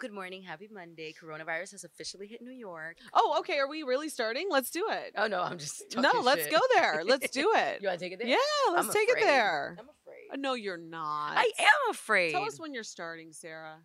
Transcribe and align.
Good 0.00 0.12
morning. 0.14 0.42
Happy 0.42 0.66
Monday. 0.72 1.12
Coronavirus 1.12 1.72
has 1.72 1.84
officially 1.84 2.26
hit 2.26 2.40
New 2.40 2.50
York. 2.54 2.96
Oh, 3.12 3.36
okay. 3.40 3.58
Are 3.58 3.68
we 3.68 3.82
really 3.82 4.08
starting? 4.08 4.46
Let's 4.50 4.70
do 4.70 4.86
it. 4.88 5.12
Oh 5.14 5.26
no, 5.26 5.42
I'm 5.42 5.58
just 5.58 5.94
no. 5.94 6.10
Let's 6.22 6.44
shit. 6.44 6.52
go 6.52 6.58
there. 6.74 7.02
Let's 7.04 7.28
do 7.28 7.52
it. 7.54 7.82
you 7.82 7.88
want 7.88 8.00
to 8.00 8.04
take 8.06 8.14
it 8.14 8.18
there? 8.18 8.28
Yeah, 8.28 8.36
let's 8.72 8.86
I'm 8.88 8.94
take 8.94 9.10
it 9.10 9.18
there. 9.20 9.76
I'm 9.78 9.84
afraid. 9.84 10.28
Uh, 10.32 10.36
No, 10.38 10.54
you're 10.54 10.78
not. 10.78 11.32
I 11.36 11.50
am 11.58 11.90
afraid. 11.90 12.32
Tell 12.32 12.46
us 12.46 12.58
when 12.58 12.72
you're 12.72 12.82
starting, 12.82 13.34
Sarah. 13.34 13.76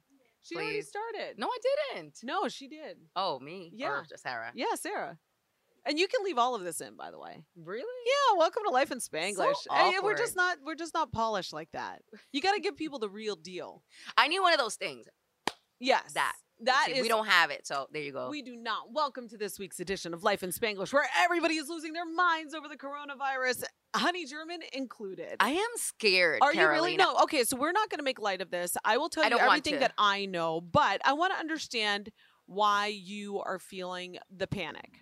She 0.42 0.56
already 0.56 0.84
started. 0.84 1.38
No, 1.38 1.48
I 1.48 1.58
didn't. 1.96 2.20
No, 2.24 2.48
she 2.48 2.70
did. 2.70 2.96
Oh, 3.18 3.38
me? 3.42 3.72
Yeah. 3.76 3.90
Or 3.90 4.06
just 4.08 4.24
Sarah? 4.24 4.54
Yeah, 4.56 4.76
Sarah. 4.76 5.18
And 5.88 6.00
you 6.00 6.08
can 6.08 6.24
leave 6.24 6.38
all 6.38 6.56
of 6.56 6.64
this 6.64 6.82
in, 6.82 6.96
by 6.96 7.12
the 7.12 7.20
way. 7.20 7.44
Really? 7.56 7.84
Yeah, 8.06 8.38
welcome 8.40 8.64
to 8.66 8.72
Life 8.72 8.92
in 8.92 9.00
Spanglish. 9.00 9.36
So 9.36 9.74
Hey, 9.74 9.96
we're 10.02 10.16
just 10.16 10.36
not 10.36 10.58
we're 10.66 10.76
just 10.76 10.94
not 10.96 11.12
polished 11.12 11.52
like 11.54 11.70
that. 11.74 12.02
You 12.32 12.42
got 12.42 12.54
to 12.54 12.60
give 12.62 12.76
people 12.76 13.00
the 13.00 13.10
real 13.10 13.36
deal. 13.36 13.84
I 14.18 14.28
need 14.28 14.40
one 14.40 14.54
of 14.54 14.60
those 14.60 14.76
things. 14.76 15.06
Yes, 15.80 16.14
That. 16.14 16.34
that 16.62 16.86
See, 16.88 16.94
is. 16.94 17.02
we 17.02 17.10
don't 17.10 17.28
have 17.28 17.52
it, 17.52 17.68
so 17.68 17.88
there 17.92 18.02
you 18.02 18.14
go. 18.14 18.30
We 18.30 18.42
do 18.42 18.56
not. 18.56 18.94
Welcome 18.94 19.28
to 19.30 19.38
this 19.38 19.60
week's 19.60 19.80
edition 19.82 20.14
of 20.14 20.24
Life 20.24 20.42
in 20.42 20.52
Spanglish, 20.52 20.94
where 20.94 21.06
everybody 21.20 21.56
is 21.56 21.68
losing 21.68 21.92
their 21.92 22.06
minds 22.06 22.54
over 22.54 22.70
the 22.70 22.78
coronavirus, 22.78 23.66
Honey 23.94 24.26
German 24.26 24.60
included. 24.72 25.36
I 25.42 25.50
am 25.52 25.68
scared. 25.76 26.40
Are 26.42 26.54
you 26.54 26.68
really? 26.68 26.96
No. 26.96 27.18
Okay, 27.24 27.44
so 27.44 27.58
we're 27.58 27.74
not 27.74 27.90
going 27.90 28.00
to 28.00 28.04
make 28.04 28.20
light 28.20 28.42
of 28.42 28.52
this. 28.52 28.78
I 28.86 28.98
will 28.98 29.10
tell 29.10 29.26
I 29.26 29.28
you 29.28 29.38
everything 29.38 29.80
that 29.80 29.94
I 29.98 30.26
know, 30.28 30.62
but 30.62 31.02
I 31.04 31.14
want 31.14 31.34
to 31.34 31.40
understand 31.40 32.10
why 32.46 32.88
you 32.88 33.42
are 33.42 33.60
feeling 33.60 34.18
the 34.34 34.48
panic. 34.48 35.02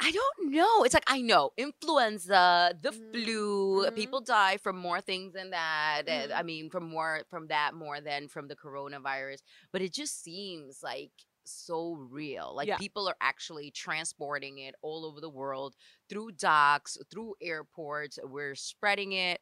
I 0.00 0.12
don't 0.12 0.50
know. 0.52 0.84
It's 0.84 0.94
like 0.94 1.04
I 1.08 1.20
know 1.20 1.50
influenza, 1.56 2.72
the 2.80 2.90
Mhm, 2.90 3.12
flu. 3.12 3.84
mhm. 3.86 3.94
People 3.96 4.20
die 4.20 4.56
from 4.56 4.76
more 4.78 5.00
things 5.00 5.32
than 5.32 5.50
that. 5.50 6.04
and 6.06 6.30
Mhm. 6.30 6.38
I 6.38 6.42
mean, 6.42 6.70
from 6.70 6.84
more 6.88 7.24
from 7.28 7.48
that 7.48 7.74
more 7.74 8.00
than 8.00 8.28
from 8.28 8.46
the 8.48 8.56
coronavirus. 8.56 9.40
But 9.72 9.82
it 9.82 9.92
just 9.92 10.22
seems 10.22 10.82
like 10.82 11.10
so 11.44 11.94
real. 11.94 12.54
Like 12.54 12.68
Yeah. 12.68 12.76
people 12.78 13.08
are 13.08 13.16
actually 13.20 13.70
transporting 13.70 14.58
it 14.58 14.74
all 14.82 15.04
over 15.04 15.20
the 15.20 15.30
world 15.30 15.74
through 16.08 16.32
docks, 16.32 16.96
through 17.10 17.34
airports. 17.40 18.18
We're 18.22 18.54
spreading 18.54 19.12
it. 19.12 19.40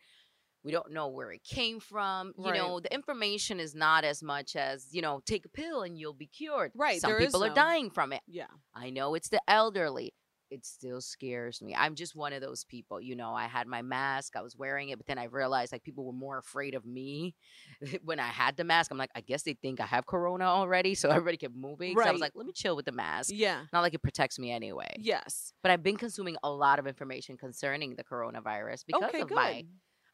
We 0.63 0.73
don't 0.73 0.91
know 0.93 1.09
where 1.09 1.31
it 1.33 1.45
came 1.45 1.81
from. 1.81 2.33
You 2.39 2.45
Right. 2.45 2.55
know, 2.57 2.81
the 2.81 2.93
information 2.93 3.61
is 3.61 3.75
not 3.75 4.05
as 4.05 4.23
much 4.23 4.57
as, 4.57 4.93
you 4.95 5.03
know, 5.03 5.21
take 5.21 5.45
a 5.45 5.49
pill 5.49 5.83
and 5.83 5.99
you'll 5.99 6.13
be 6.15 6.27
cured. 6.27 6.73
Right, 6.75 7.01
Some 7.01 7.17
people 7.19 7.45
are 7.45 7.49
no- 7.49 7.55
dying 7.55 7.91
from 7.91 8.13
it. 8.13 8.23
Yeah. 8.27 8.49
I 8.75 8.91
know 8.91 9.15
it's 9.15 9.29
the 9.29 9.43
elderly. 9.49 10.15
It 10.51 10.65
still 10.65 11.01
scares 11.01 11.61
me. 11.61 11.75
I'm 11.75 11.95
just 11.95 12.15
one 12.15 12.33
of 12.33 12.41
those 12.41 12.65
people. 12.65 13.01
You 13.01 13.17
know, 13.17 13.33
I 13.33 13.47
had 13.47 13.67
my 13.67 13.83
mask, 13.83 14.37
I 14.37 14.43
was 14.43 14.57
wearing 14.57 14.91
it, 14.91 14.99
but 14.99 15.07
then 15.07 15.19
I 15.19 15.25
realized 15.25 15.73
like 15.73 15.83
people 15.83 16.05
were 16.05 16.13
more 16.13 16.39
afraid 16.39 16.75
of 16.75 16.85
me 16.85 17.35
when 18.05 18.21
I 18.21 18.27
had 18.27 18.57
the 18.57 18.65
mask. 18.65 18.91
I'm 18.91 18.99
like, 18.99 19.11
I 19.15 19.21
guess 19.21 19.43
they 19.43 19.55
think 19.55 19.81
I 19.81 19.87
have 19.87 20.07
corona 20.07 20.45
already. 20.45 20.95
So 20.95 21.09
everybody 21.11 21.37
kept 21.37 21.55
moving. 21.55 21.97
So 21.97 22.03
I 22.03 22.13
was 22.13 22.21
like, 22.21 22.33
let 22.35 22.47
me 22.47 22.53
chill 22.53 22.77
with 22.77 22.87
the 22.87 22.93
mask. 22.93 23.31
Yeah. 23.35 23.63
Not 23.73 23.81
like 23.81 23.95
it 23.95 24.03
protects 24.03 24.39
me 24.39 24.51
anyway. 24.51 24.95
Yes. 24.99 25.53
But 25.63 25.73
I've 25.73 25.83
been 25.83 25.97
consuming 25.97 26.37
a 26.43 26.51
lot 26.51 26.79
of 26.79 26.87
information 26.87 27.37
concerning 27.37 27.97
the 27.97 28.05
coronavirus 28.05 28.85
because 28.87 29.03
okay. 29.05 29.21
of 29.21 29.29
good. 29.29 29.35
my, 29.35 29.65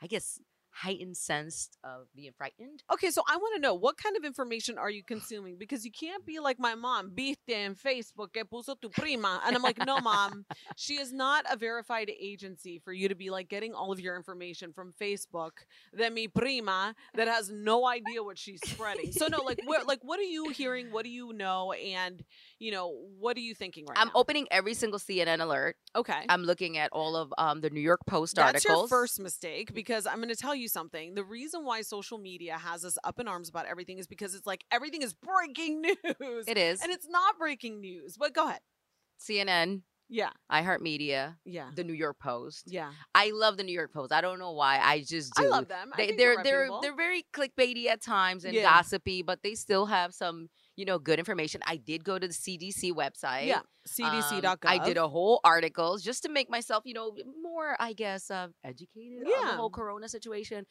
I 0.02 0.06
guess, 0.06 0.38
heightened 0.72 1.16
sense 1.16 1.70
of 1.84 2.06
being 2.14 2.32
frightened. 2.36 2.82
Okay, 2.92 3.10
so 3.10 3.22
I 3.28 3.36
want 3.36 3.54
to 3.56 3.60
know 3.60 3.74
what 3.74 3.96
kind 3.96 4.16
of 4.16 4.24
information 4.24 4.78
are 4.78 4.90
you 4.90 5.02
consuming? 5.06 5.56
Because 5.58 5.84
you 5.84 5.92
can't 5.92 6.24
be 6.24 6.40
like 6.40 6.58
my 6.58 6.74
mom, 6.74 7.12
viste 7.14 7.50
en 7.50 7.74
Facebook 7.74 8.32
que 8.32 8.44
puso 8.44 8.74
tu 8.80 8.88
prima. 8.88 9.40
And 9.44 9.54
I'm 9.54 9.62
like, 9.62 9.84
no, 9.84 10.00
mom, 10.00 10.44
she 10.76 10.94
is 10.94 11.12
not 11.12 11.44
a 11.50 11.56
verified 11.56 12.10
agency 12.20 12.80
for 12.84 12.92
you 12.92 13.08
to 13.08 13.14
be 13.14 13.30
like 13.30 13.48
getting 13.48 13.74
all 13.74 13.92
of 13.92 14.00
your 14.00 14.16
information 14.16 14.72
from 14.72 14.92
Facebook. 15.00 15.50
Then 15.92 16.14
mi 16.14 16.28
prima 16.28 16.94
that 17.14 17.28
has 17.28 17.50
no 17.50 17.86
idea 17.86 18.22
what 18.22 18.38
she's 18.38 18.60
spreading. 18.64 19.12
So 19.12 19.26
no, 19.28 19.42
like 19.42 19.60
where 19.66 19.84
like 19.84 20.00
what 20.02 20.18
are 20.18 20.24
you 20.24 20.50
hearing? 20.50 20.90
What 20.90 21.04
do 21.04 21.10
you 21.10 21.32
know? 21.32 21.72
And 21.72 22.22
you 22.58 22.72
know, 22.72 22.94
what 23.18 23.36
are 23.36 23.40
you 23.40 23.54
thinking 23.54 23.86
right 23.86 23.96
now, 23.96 24.02
I'm 24.02 24.08
now? 24.08 24.12
opening 24.14 24.46
every 24.50 24.74
single 24.74 24.98
CNN 24.98 25.40
alert. 25.40 25.76
Okay. 25.94 26.24
I'm 26.28 26.42
looking 26.42 26.78
at 26.78 26.90
all 26.92 27.16
of 27.16 27.32
um, 27.38 27.60
the 27.60 27.70
New 27.70 27.80
York 27.80 28.00
Post 28.06 28.36
That's 28.36 28.64
articles. 28.64 28.78
your 28.82 28.88
first 28.88 29.20
mistake 29.20 29.74
because 29.74 30.06
I'm 30.06 30.16
going 30.16 30.28
to 30.28 30.36
tell 30.36 30.54
you 30.54 30.61
something. 30.68 31.14
The 31.14 31.24
reason 31.24 31.64
why 31.64 31.82
social 31.82 32.18
media 32.18 32.56
has 32.58 32.84
us 32.84 32.96
up 33.04 33.18
in 33.20 33.28
arms 33.28 33.48
about 33.48 33.66
everything 33.66 33.98
is 33.98 34.06
because 34.06 34.34
it's 34.34 34.46
like 34.46 34.64
everything 34.70 35.02
is 35.02 35.14
breaking 35.14 35.80
news. 35.82 36.44
It 36.48 36.58
is. 36.58 36.80
And 36.82 36.90
it's 36.92 37.08
not 37.08 37.38
breaking 37.38 37.80
news. 37.80 38.16
But 38.18 38.34
go 38.34 38.48
ahead. 38.48 38.60
CNN, 39.20 39.82
Yeah. 40.08 40.30
iHeartMedia, 40.50 41.36
Yeah. 41.44 41.70
the 41.74 41.84
New 41.84 41.92
York 41.92 42.18
Post. 42.18 42.64
Yeah. 42.66 42.90
I 43.14 43.30
love 43.32 43.56
the 43.56 43.62
New 43.62 43.72
York 43.72 43.92
Post. 43.92 44.12
I 44.12 44.20
don't 44.20 44.38
know 44.38 44.52
why. 44.52 44.78
I 44.80 45.00
just 45.06 45.34
do. 45.34 45.44
I 45.44 45.46
love 45.48 45.68
them. 45.68 45.92
They, 45.96 46.06
think 46.06 46.18
they're 46.18 46.36
they're 46.42 46.68
they're 46.68 46.80
they're 46.82 46.96
very 46.96 47.24
clickbaity 47.32 47.86
at 47.86 48.02
times 48.02 48.44
and 48.44 48.54
Yeah. 48.54 48.62
gossipy, 48.62 49.22
but 49.22 49.42
they 49.42 49.54
still 49.54 49.86
have 49.86 50.12
some 50.14 50.48
you 50.76 50.84
know 50.84 50.98
good 50.98 51.18
information. 51.18 51.60
I 51.66 51.76
did 51.76 52.04
go 52.04 52.18
to 52.18 52.26
the 52.26 52.32
CDC 52.34 52.92
website. 52.92 53.46
yeah. 53.46 53.60
Um, 53.84 54.06
CDC.gov. 54.06 54.58
I 54.64 54.78
did 54.78 54.96
a 54.96 55.08
whole 55.08 55.40
articles 55.44 56.02
just 56.02 56.22
to 56.22 56.28
make 56.28 56.48
myself, 56.48 56.84
you 56.86 56.94
know, 56.94 57.16
more, 57.42 57.76
I 57.80 57.92
guess, 57.92 58.30
uh, 58.30 58.48
educated 58.64 59.22
on 59.26 59.26
Yeah. 59.26 59.50
the 59.50 59.56
whole 59.56 59.70
Corona 59.70 60.08
situation. 60.08 60.66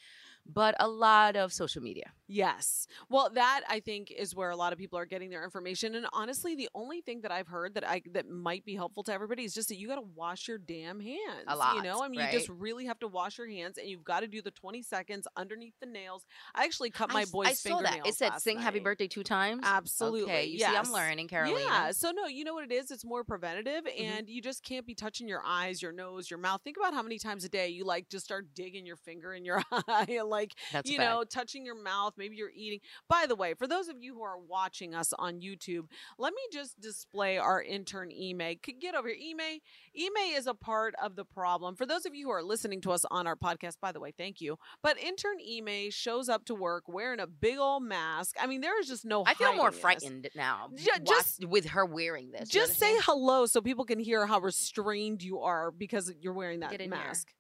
But 0.46 0.76
a 0.80 0.88
lot 0.88 1.36
of 1.36 1.54
social 1.54 1.84
media. 1.84 2.14
Yes. 2.28 2.88
Well, 3.10 3.30
that 3.36 3.62
I 3.70 3.80
think 3.80 4.10
is 4.10 4.34
where 4.34 4.50
a 4.50 4.56
lot 4.56 4.74
of 4.74 4.80
people 4.80 4.98
are 4.98 5.06
getting 5.06 5.30
their 5.30 5.44
information. 5.44 5.94
And 5.94 6.08
honestly, 6.14 6.56
the 6.56 6.68
only 6.74 7.02
thing 7.02 7.22
that 7.22 7.32
I've 7.32 7.48
heard 7.48 7.76
that 7.76 7.88
I 7.88 8.02
that 8.14 8.28
might 8.28 8.66
be 8.66 8.74
helpful 8.74 9.04
to 9.04 9.14
everybody 9.14 9.44
is 9.44 9.54
just 9.54 9.70
that 9.70 9.76
you 9.78 9.88
got 9.88 9.96
to 9.98 10.08
wash 10.16 10.48
your 10.48 10.58
damn 10.58 11.00
hands. 11.00 11.46
You 11.48 11.56
lot, 11.56 11.76
You 11.76 11.84
know, 11.84 12.02
I 12.02 12.08
mean, 12.08 12.22
you 12.22 12.32
just 12.32 12.50
really 12.50 12.86
have 12.86 12.98
to 13.02 13.08
wash 13.08 13.38
your 13.38 13.48
hands, 13.48 13.78
and 13.78 13.88
you've 13.88 14.04
got 14.04 14.22
to 14.22 14.28
do 14.28 14.42
the 14.42 14.50
twenty 14.52 14.82
seconds 14.82 15.28
underneath 15.38 15.76
the 15.80 15.86
nails. 15.86 16.26
I 16.56 16.64
actually 16.64 16.90
cut 16.90 17.12
my 17.14 17.22
I 17.22 17.26
boy's 17.26 17.48
I 17.50 17.54
saw 17.54 17.82
that. 17.82 18.08
It 18.08 18.16
said 18.16 18.40
"Sing 18.40 18.58
Happy. 18.58 18.80
Birthday" 18.80 19.08
two 19.08 19.24
times. 19.24 19.62
Absolutely. 19.64 20.24
Okay, 20.24 20.46
you 20.46 20.60
see. 20.60 20.66
I'm 20.66 20.92
learning, 20.92 21.28
Carolina. 21.28 21.60
Yeah. 21.64 21.92
So 21.92 22.10
no, 22.12 22.26
you 22.26 22.46
know 22.46 22.56
what 22.56 22.64
it 22.64 22.72
is? 22.72 22.90
It's 22.90 23.01
more 23.06 23.24
preventative 23.24 23.84
Mm-hmm. 23.86 24.04
and 24.04 24.30
you 24.30 24.42
just 24.42 24.64
can't 24.64 24.86
be 24.86 24.94
touching 24.96 25.28
your 25.28 25.42
eyes, 25.46 25.82
your 25.82 25.92
nose, 25.92 26.30
your 26.30 26.40
mouth. 26.40 26.62
Think 26.64 26.78
about 26.78 26.94
how 26.94 27.02
many 27.02 27.18
times 27.20 27.44
a 27.44 27.50
day 27.50 27.70
you 27.70 27.84
like 27.84 28.10
just 28.10 28.26
start 28.26 28.48
digging 28.54 28.86
your 28.86 28.96
finger 28.96 29.34
in 29.34 29.44
your 29.46 29.62
eye 29.88 30.06
and 30.10 30.28
like 30.30 30.54
That's 30.72 30.90
you 30.90 30.98
know, 30.98 31.24
touching 31.24 31.66
your 31.66 31.82
mouth, 31.82 32.14
maybe 32.18 32.36
you're 32.36 32.52
eating. 32.56 32.80
By 33.10 33.26
the 33.28 33.36
way, 33.36 33.54
for 33.54 33.68
those 33.68 33.88
of 33.88 33.96
you 34.02 34.14
who 34.14 34.24
are 34.24 34.38
watching 34.38 34.94
us 34.96 35.14
on 35.18 35.42
YouTube, 35.42 35.86
let 36.18 36.34
me 36.34 36.42
just 36.52 36.80
display 36.80 37.38
our 37.38 37.62
intern 37.62 38.10
Ime. 38.12 38.56
Could 38.62 38.80
Get 38.80 38.96
over 38.96 39.08
here. 39.10 39.18
Ime, 39.32 39.60
Ime 39.98 40.36
is 40.38 40.48
a 40.48 40.54
part 40.54 40.96
of 41.02 41.16
the 41.16 41.26
problem. 41.26 41.76
For 41.76 41.86
those 41.86 42.06
of 42.06 42.16
you 42.16 42.26
who 42.28 42.32
are 42.32 42.44
listening 42.44 42.82
to 42.82 42.92
us 42.92 43.06
on 43.12 43.28
our 43.28 43.36
podcast, 43.36 43.78
by 43.82 43.92
the 43.92 44.00
way, 44.00 44.12
thank 44.18 44.42
you. 44.42 44.58
But 44.82 44.98
intern 44.98 45.38
Ime 45.40 45.92
shows 45.92 46.30
up 46.30 46.46
to 46.46 46.56
work 46.56 46.86
wearing 46.88 47.20
a 47.20 47.28
big 47.28 47.58
old 47.58 47.84
mask. 47.84 48.36
I 48.42 48.48
mean, 48.48 48.62
there 48.62 48.80
is 48.80 48.88
just 48.88 49.06
no 49.06 49.24
I 49.26 49.34
feel 49.36 49.56
more 49.56 49.72
this. 49.72 49.80
frightened 49.80 50.30
now. 50.36 50.70
Ju- 50.76 50.90
watch- 51.00 51.06
just- 51.08 51.46
with 51.46 51.66
her 51.68 51.86
wearing 51.86 52.32
this. 52.32 52.50
Just 52.50 52.78
say 52.80 52.91
understand? 52.92 53.20
hello 53.20 53.46
so 53.46 53.62
people 53.62 53.86
can 53.86 54.00
hear 54.00 54.26
how 54.26 54.40
restrained 54.40 55.24
you 55.24 55.40
are 55.40 55.72
because 55.72 56.12
you're 56.20 56.34
wearing 56.34 56.60
that 56.62 56.90
mask. 56.90 57.34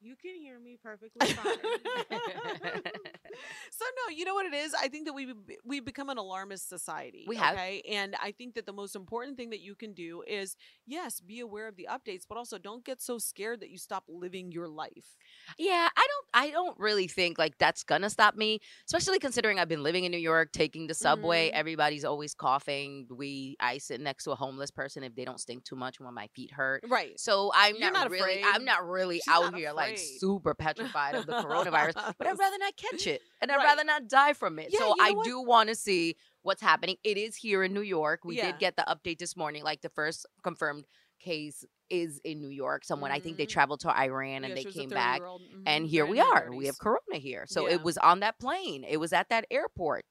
You 0.00 0.14
can 0.14 0.36
hear 0.36 0.60
me 0.60 0.78
perfectly 0.80 1.26
fine. 1.28 1.44
so 3.70 3.84
no, 3.84 4.14
you 4.14 4.24
know 4.24 4.34
what 4.34 4.46
it 4.46 4.54
is. 4.54 4.72
I 4.74 4.88
think 4.88 5.06
that 5.06 5.12
we 5.12 5.34
we 5.64 5.80
become 5.80 6.08
an 6.08 6.18
alarmist 6.18 6.68
society. 6.68 7.24
We 7.26 7.36
have. 7.36 7.54
okay, 7.54 7.82
and 7.90 8.14
I 8.22 8.32
think 8.32 8.54
that 8.54 8.64
the 8.64 8.72
most 8.72 8.94
important 8.94 9.36
thing 9.36 9.50
that 9.50 9.60
you 9.60 9.74
can 9.74 9.94
do 9.94 10.22
is 10.26 10.56
yes, 10.86 11.20
be 11.20 11.40
aware 11.40 11.66
of 11.66 11.76
the 11.76 11.88
updates, 11.90 12.22
but 12.28 12.38
also 12.38 12.58
don't 12.58 12.84
get 12.84 13.02
so 13.02 13.18
scared 13.18 13.60
that 13.60 13.70
you 13.70 13.78
stop 13.78 14.04
living 14.08 14.52
your 14.52 14.68
life. 14.68 15.16
Yeah, 15.58 15.88
I 15.96 16.06
don't 16.06 16.26
I 16.32 16.50
don't 16.52 16.78
really 16.78 17.08
think 17.08 17.36
like 17.38 17.58
that's 17.58 17.82
gonna 17.82 18.10
stop 18.10 18.36
me, 18.36 18.60
especially 18.86 19.18
considering 19.18 19.58
I've 19.58 19.68
been 19.68 19.82
living 19.82 20.04
in 20.04 20.12
New 20.12 20.18
York, 20.18 20.52
taking 20.52 20.86
the 20.86 20.94
subway, 20.94 21.48
Mhm. 21.50 21.54
everybody's 21.54 22.04
always 22.04 22.34
coughing. 22.34 23.06
We 23.10 23.56
I 23.58 23.78
sit 23.78 24.00
next 24.00 24.24
to 24.24 24.30
a 24.30 24.36
homeless 24.36 24.70
person 24.70 25.02
if 25.02 25.14
they 25.16 25.24
don't 25.24 25.40
stink 25.40 25.64
too 25.64 25.76
much 25.76 25.98
when 25.98 26.14
my 26.14 26.28
feet 26.28 26.52
hurt. 26.52 26.84
Right. 26.88 27.18
So 27.18 27.50
I'm 27.54 27.74
You're 27.74 27.90
not, 27.90 28.04
not 28.04 28.10
really 28.10 28.40
afraid. 28.40 28.44
I'm 28.46 28.64
not 28.64 28.86
really 28.86 29.16
She's 29.16 29.28
out 29.28 29.52
not 29.52 29.54
here 29.56 29.72
like 29.72 29.87
afraid. 29.94 30.18
super 30.20 30.54
petrified 30.54 31.14
of 31.14 31.26
the 31.26 31.32
coronavirus, 31.32 32.14
but 32.18 32.26
I'd 32.26 32.38
rather 32.38 32.58
not 32.58 32.76
catch 32.76 33.06
it 33.06 33.22
and 33.40 33.50
I'd 33.50 33.56
Right. 33.56 33.64
rather 33.64 33.84
not 33.84 34.08
die 34.08 34.32
from 34.32 34.58
it. 34.58 34.68
Yeah, 34.70 34.78
so 34.80 34.88
you 34.88 34.96
know 34.96 35.04
I 35.04 35.10
what? 35.12 35.24
do 35.24 35.40
want 35.40 35.68
to 35.68 35.74
see 35.74 36.16
what's 36.42 36.62
happening. 36.62 36.96
It 37.04 37.16
is 37.18 37.36
here 37.36 37.62
in 37.64 37.72
New 37.74 37.82
York. 37.82 38.20
We 38.24 38.36
Yeah. 38.36 38.46
did 38.52 38.58
get 38.58 38.76
the 38.76 38.84
update 38.88 39.18
this 39.18 39.36
morning 39.36 39.62
like 39.64 39.80
the 39.82 39.88
first 39.90 40.26
confirmed 40.42 40.84
case 41.20 41.64
is 41.90 42.20
in 42.24 42.40
New 42.40 42.48
York. 42.50 42.84
Someone 42.84 43.10
I 43.10 43.18
think 43.18 43.38
they 43.38 43.46
Mhm. 43.46 43.50
traveled 43.50 43.80
to 43.80 43.88
Iran 43.90 44.44
and 44.44 44.48
Yeah, 44.50 44.54
they 44.54 44.60
she 44.60 44.66
was 44.68 44.76
a 44.76 44.80
came 44.80 44.88
back 44.90 45.20
30-year-old, 45.20 45.42
and 45.66 45.86
here 45.86 46.06
we 46.06 46.20
are. 46.20 46.48
We 46.52 46.66
have 46.66 46.78
corona 46.78 47.16
here. 47.16 47.44
So 47.48 47.66
Yeah. 47.66 47.74
it 47.74 47.82
was 47.82 47.98
on 47.98 48.20
that 48.20 48.38
plane. 48.38 48.84
It 48.84 48.98
was 48.98 49.12
at 49.12 49.28
that 49.30 49.46
airport. 49.50 50.04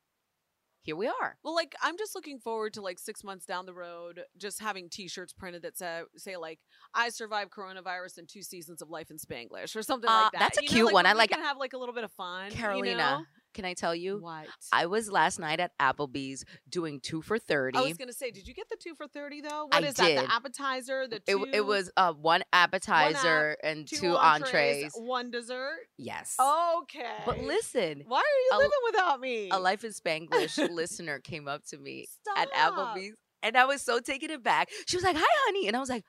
Here 0.88 0.95
we 0.95 1.07
are. 1.07 1.38
Well, 1.44 1.54
like 1.54 1.75
I'm 1.84 1.98
just 1.98 2.16
looking 2.16 2.39
forward 2.39 2.74
to 2.75 2.81
like 2.81 2.98
six 2.98 3.22
months 3.22 3.45
down 3.45 3.66
the 3.66 3.74
road, 3.74 4.22
just 4.38 4.62
having 4.62 4.88
T-shirts 4.89 5.34
printed 5.34 5.63
that 5.63 5.78
say, 5.78 6.04
say 6.16 6.38
like 6.38 6.60
"I 6.94 7.10
survived 7.10 7.51
coronavirus 7.51 8.19
and 8.19 8.30
two 8.30 8.42
seasons 8.42 8.81
of 8.81 8.89
life 8.89 9.12
in 9.12 9.18
Spanglish" 9.18 9.75
or 9.75 9.84
something 9.84 10.10
Uh, 10.10 10.13
like 10.24 10.31
that. 10.31 10.39
that's 10.39 10.57
a 10.60 10.62
You 10.63 10.69
know, 10.69 10.74
cute 10.75 10.86
like, 10.86 10.94
one. 10.94 11.06
I 11.06 11.12
like- 11.12 11.30
can 11.30 11.42
have 11.42 11.57
like 11.57 11.74
a 11.74 11.78
little 11.78 11.94
bit 11.94 12.06
of 12.06 12.12
fun. 12.13 12.51
Carolina, 12.51 12.89
you 12.89 12.95
know? 12.95 13.25
Can 13.57 13.65
I 13.65 13.74
tell 13.74 13.95
you? 13.95 14.19
what? 14.19 14.45
I 14.71 14.86
was 14.86 15.09
last 15.12 15.39
night 15.39 15.59
at 15.59 15.71
Applebee's 15.80 16.45
doing 16.69 17.00
two 17.00 17.24
for 17.24 17.39
30. 17.39 17.75
I 17.75 17.81
was 17.81 17.98
gonna 17.98 18.13
say, 18.13 18.30
did 18.30 18.48
you 18.48 18.54
get 18.54 18.69
the 18.69 18.77
two 18.80 18.94
for 18.94 19.07
thirty 19.07 19.42
though? 19.42 19.68
I 19.71 19.80
What 19.80 19.83
is 19.83 19.95
that? 19.95 20.27
The 20.27 20.31
appetizer, 20.31 21.07
the 21.07 21.15
it, 21.15 21.25
two, 21.25 21.33
w- 21.39 21.51
it 21.51 21.65
was 21.65 21.89
uh, 21.98 22.13
one 22.13 22.44
appetizer 22.54 23.57
and 23.63 23.88
two, 23.88 23.98
two, 23.98 24.15
entrees, 24.15 24.83
entrees. 24.86 24.94
one 24.95 25.31
dessert. 25.31 25.80
Yes. 25.98 26.38
Okay. 26.39 27.04
But 27.25 27.39
listen, 27.39 28.04
why 28.06 28.19
are 28.19 28.21
you 28.21 28.50
a- 28.54 28.57
living 28.57 28.71
without 28.86 29.19
me? 29.19 29.50
a 29.51 29.60
Life 29.60 29.83
in 29.83 29.92
Spanglish 29.92 30.57
listener 30.74 31.19
came 31.19 31.48
up 31.48 31.65
to 31.69 31.77
me 31.80 32.06
at 32.38 32.51
Applebee's 32.53 33.15
and 33.44 33.57
I 33.57 33.65
was 33.65 33.81
so 33.81 34.00
taken 34.00 34.30
aback. 34.30 34.69
She 34.88 34.98
was 34.98 35.03
like, 35.03 35.15
Hi, 35.18 35.25
honey. 35.45 35.68
And 35.68 35.75
I 35.75 35.80
was 35.80 35.89
like, 35.89 36.03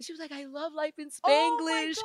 she 0.00 0.12
was 0.12 0.20
like, 0.20 0.32
I 0.32 0.44
love 0.46 0.72
Life 0.74 0.94
in 0.98 1.08
Oh 1.24 1.58
Spanglish. 1.60 1.96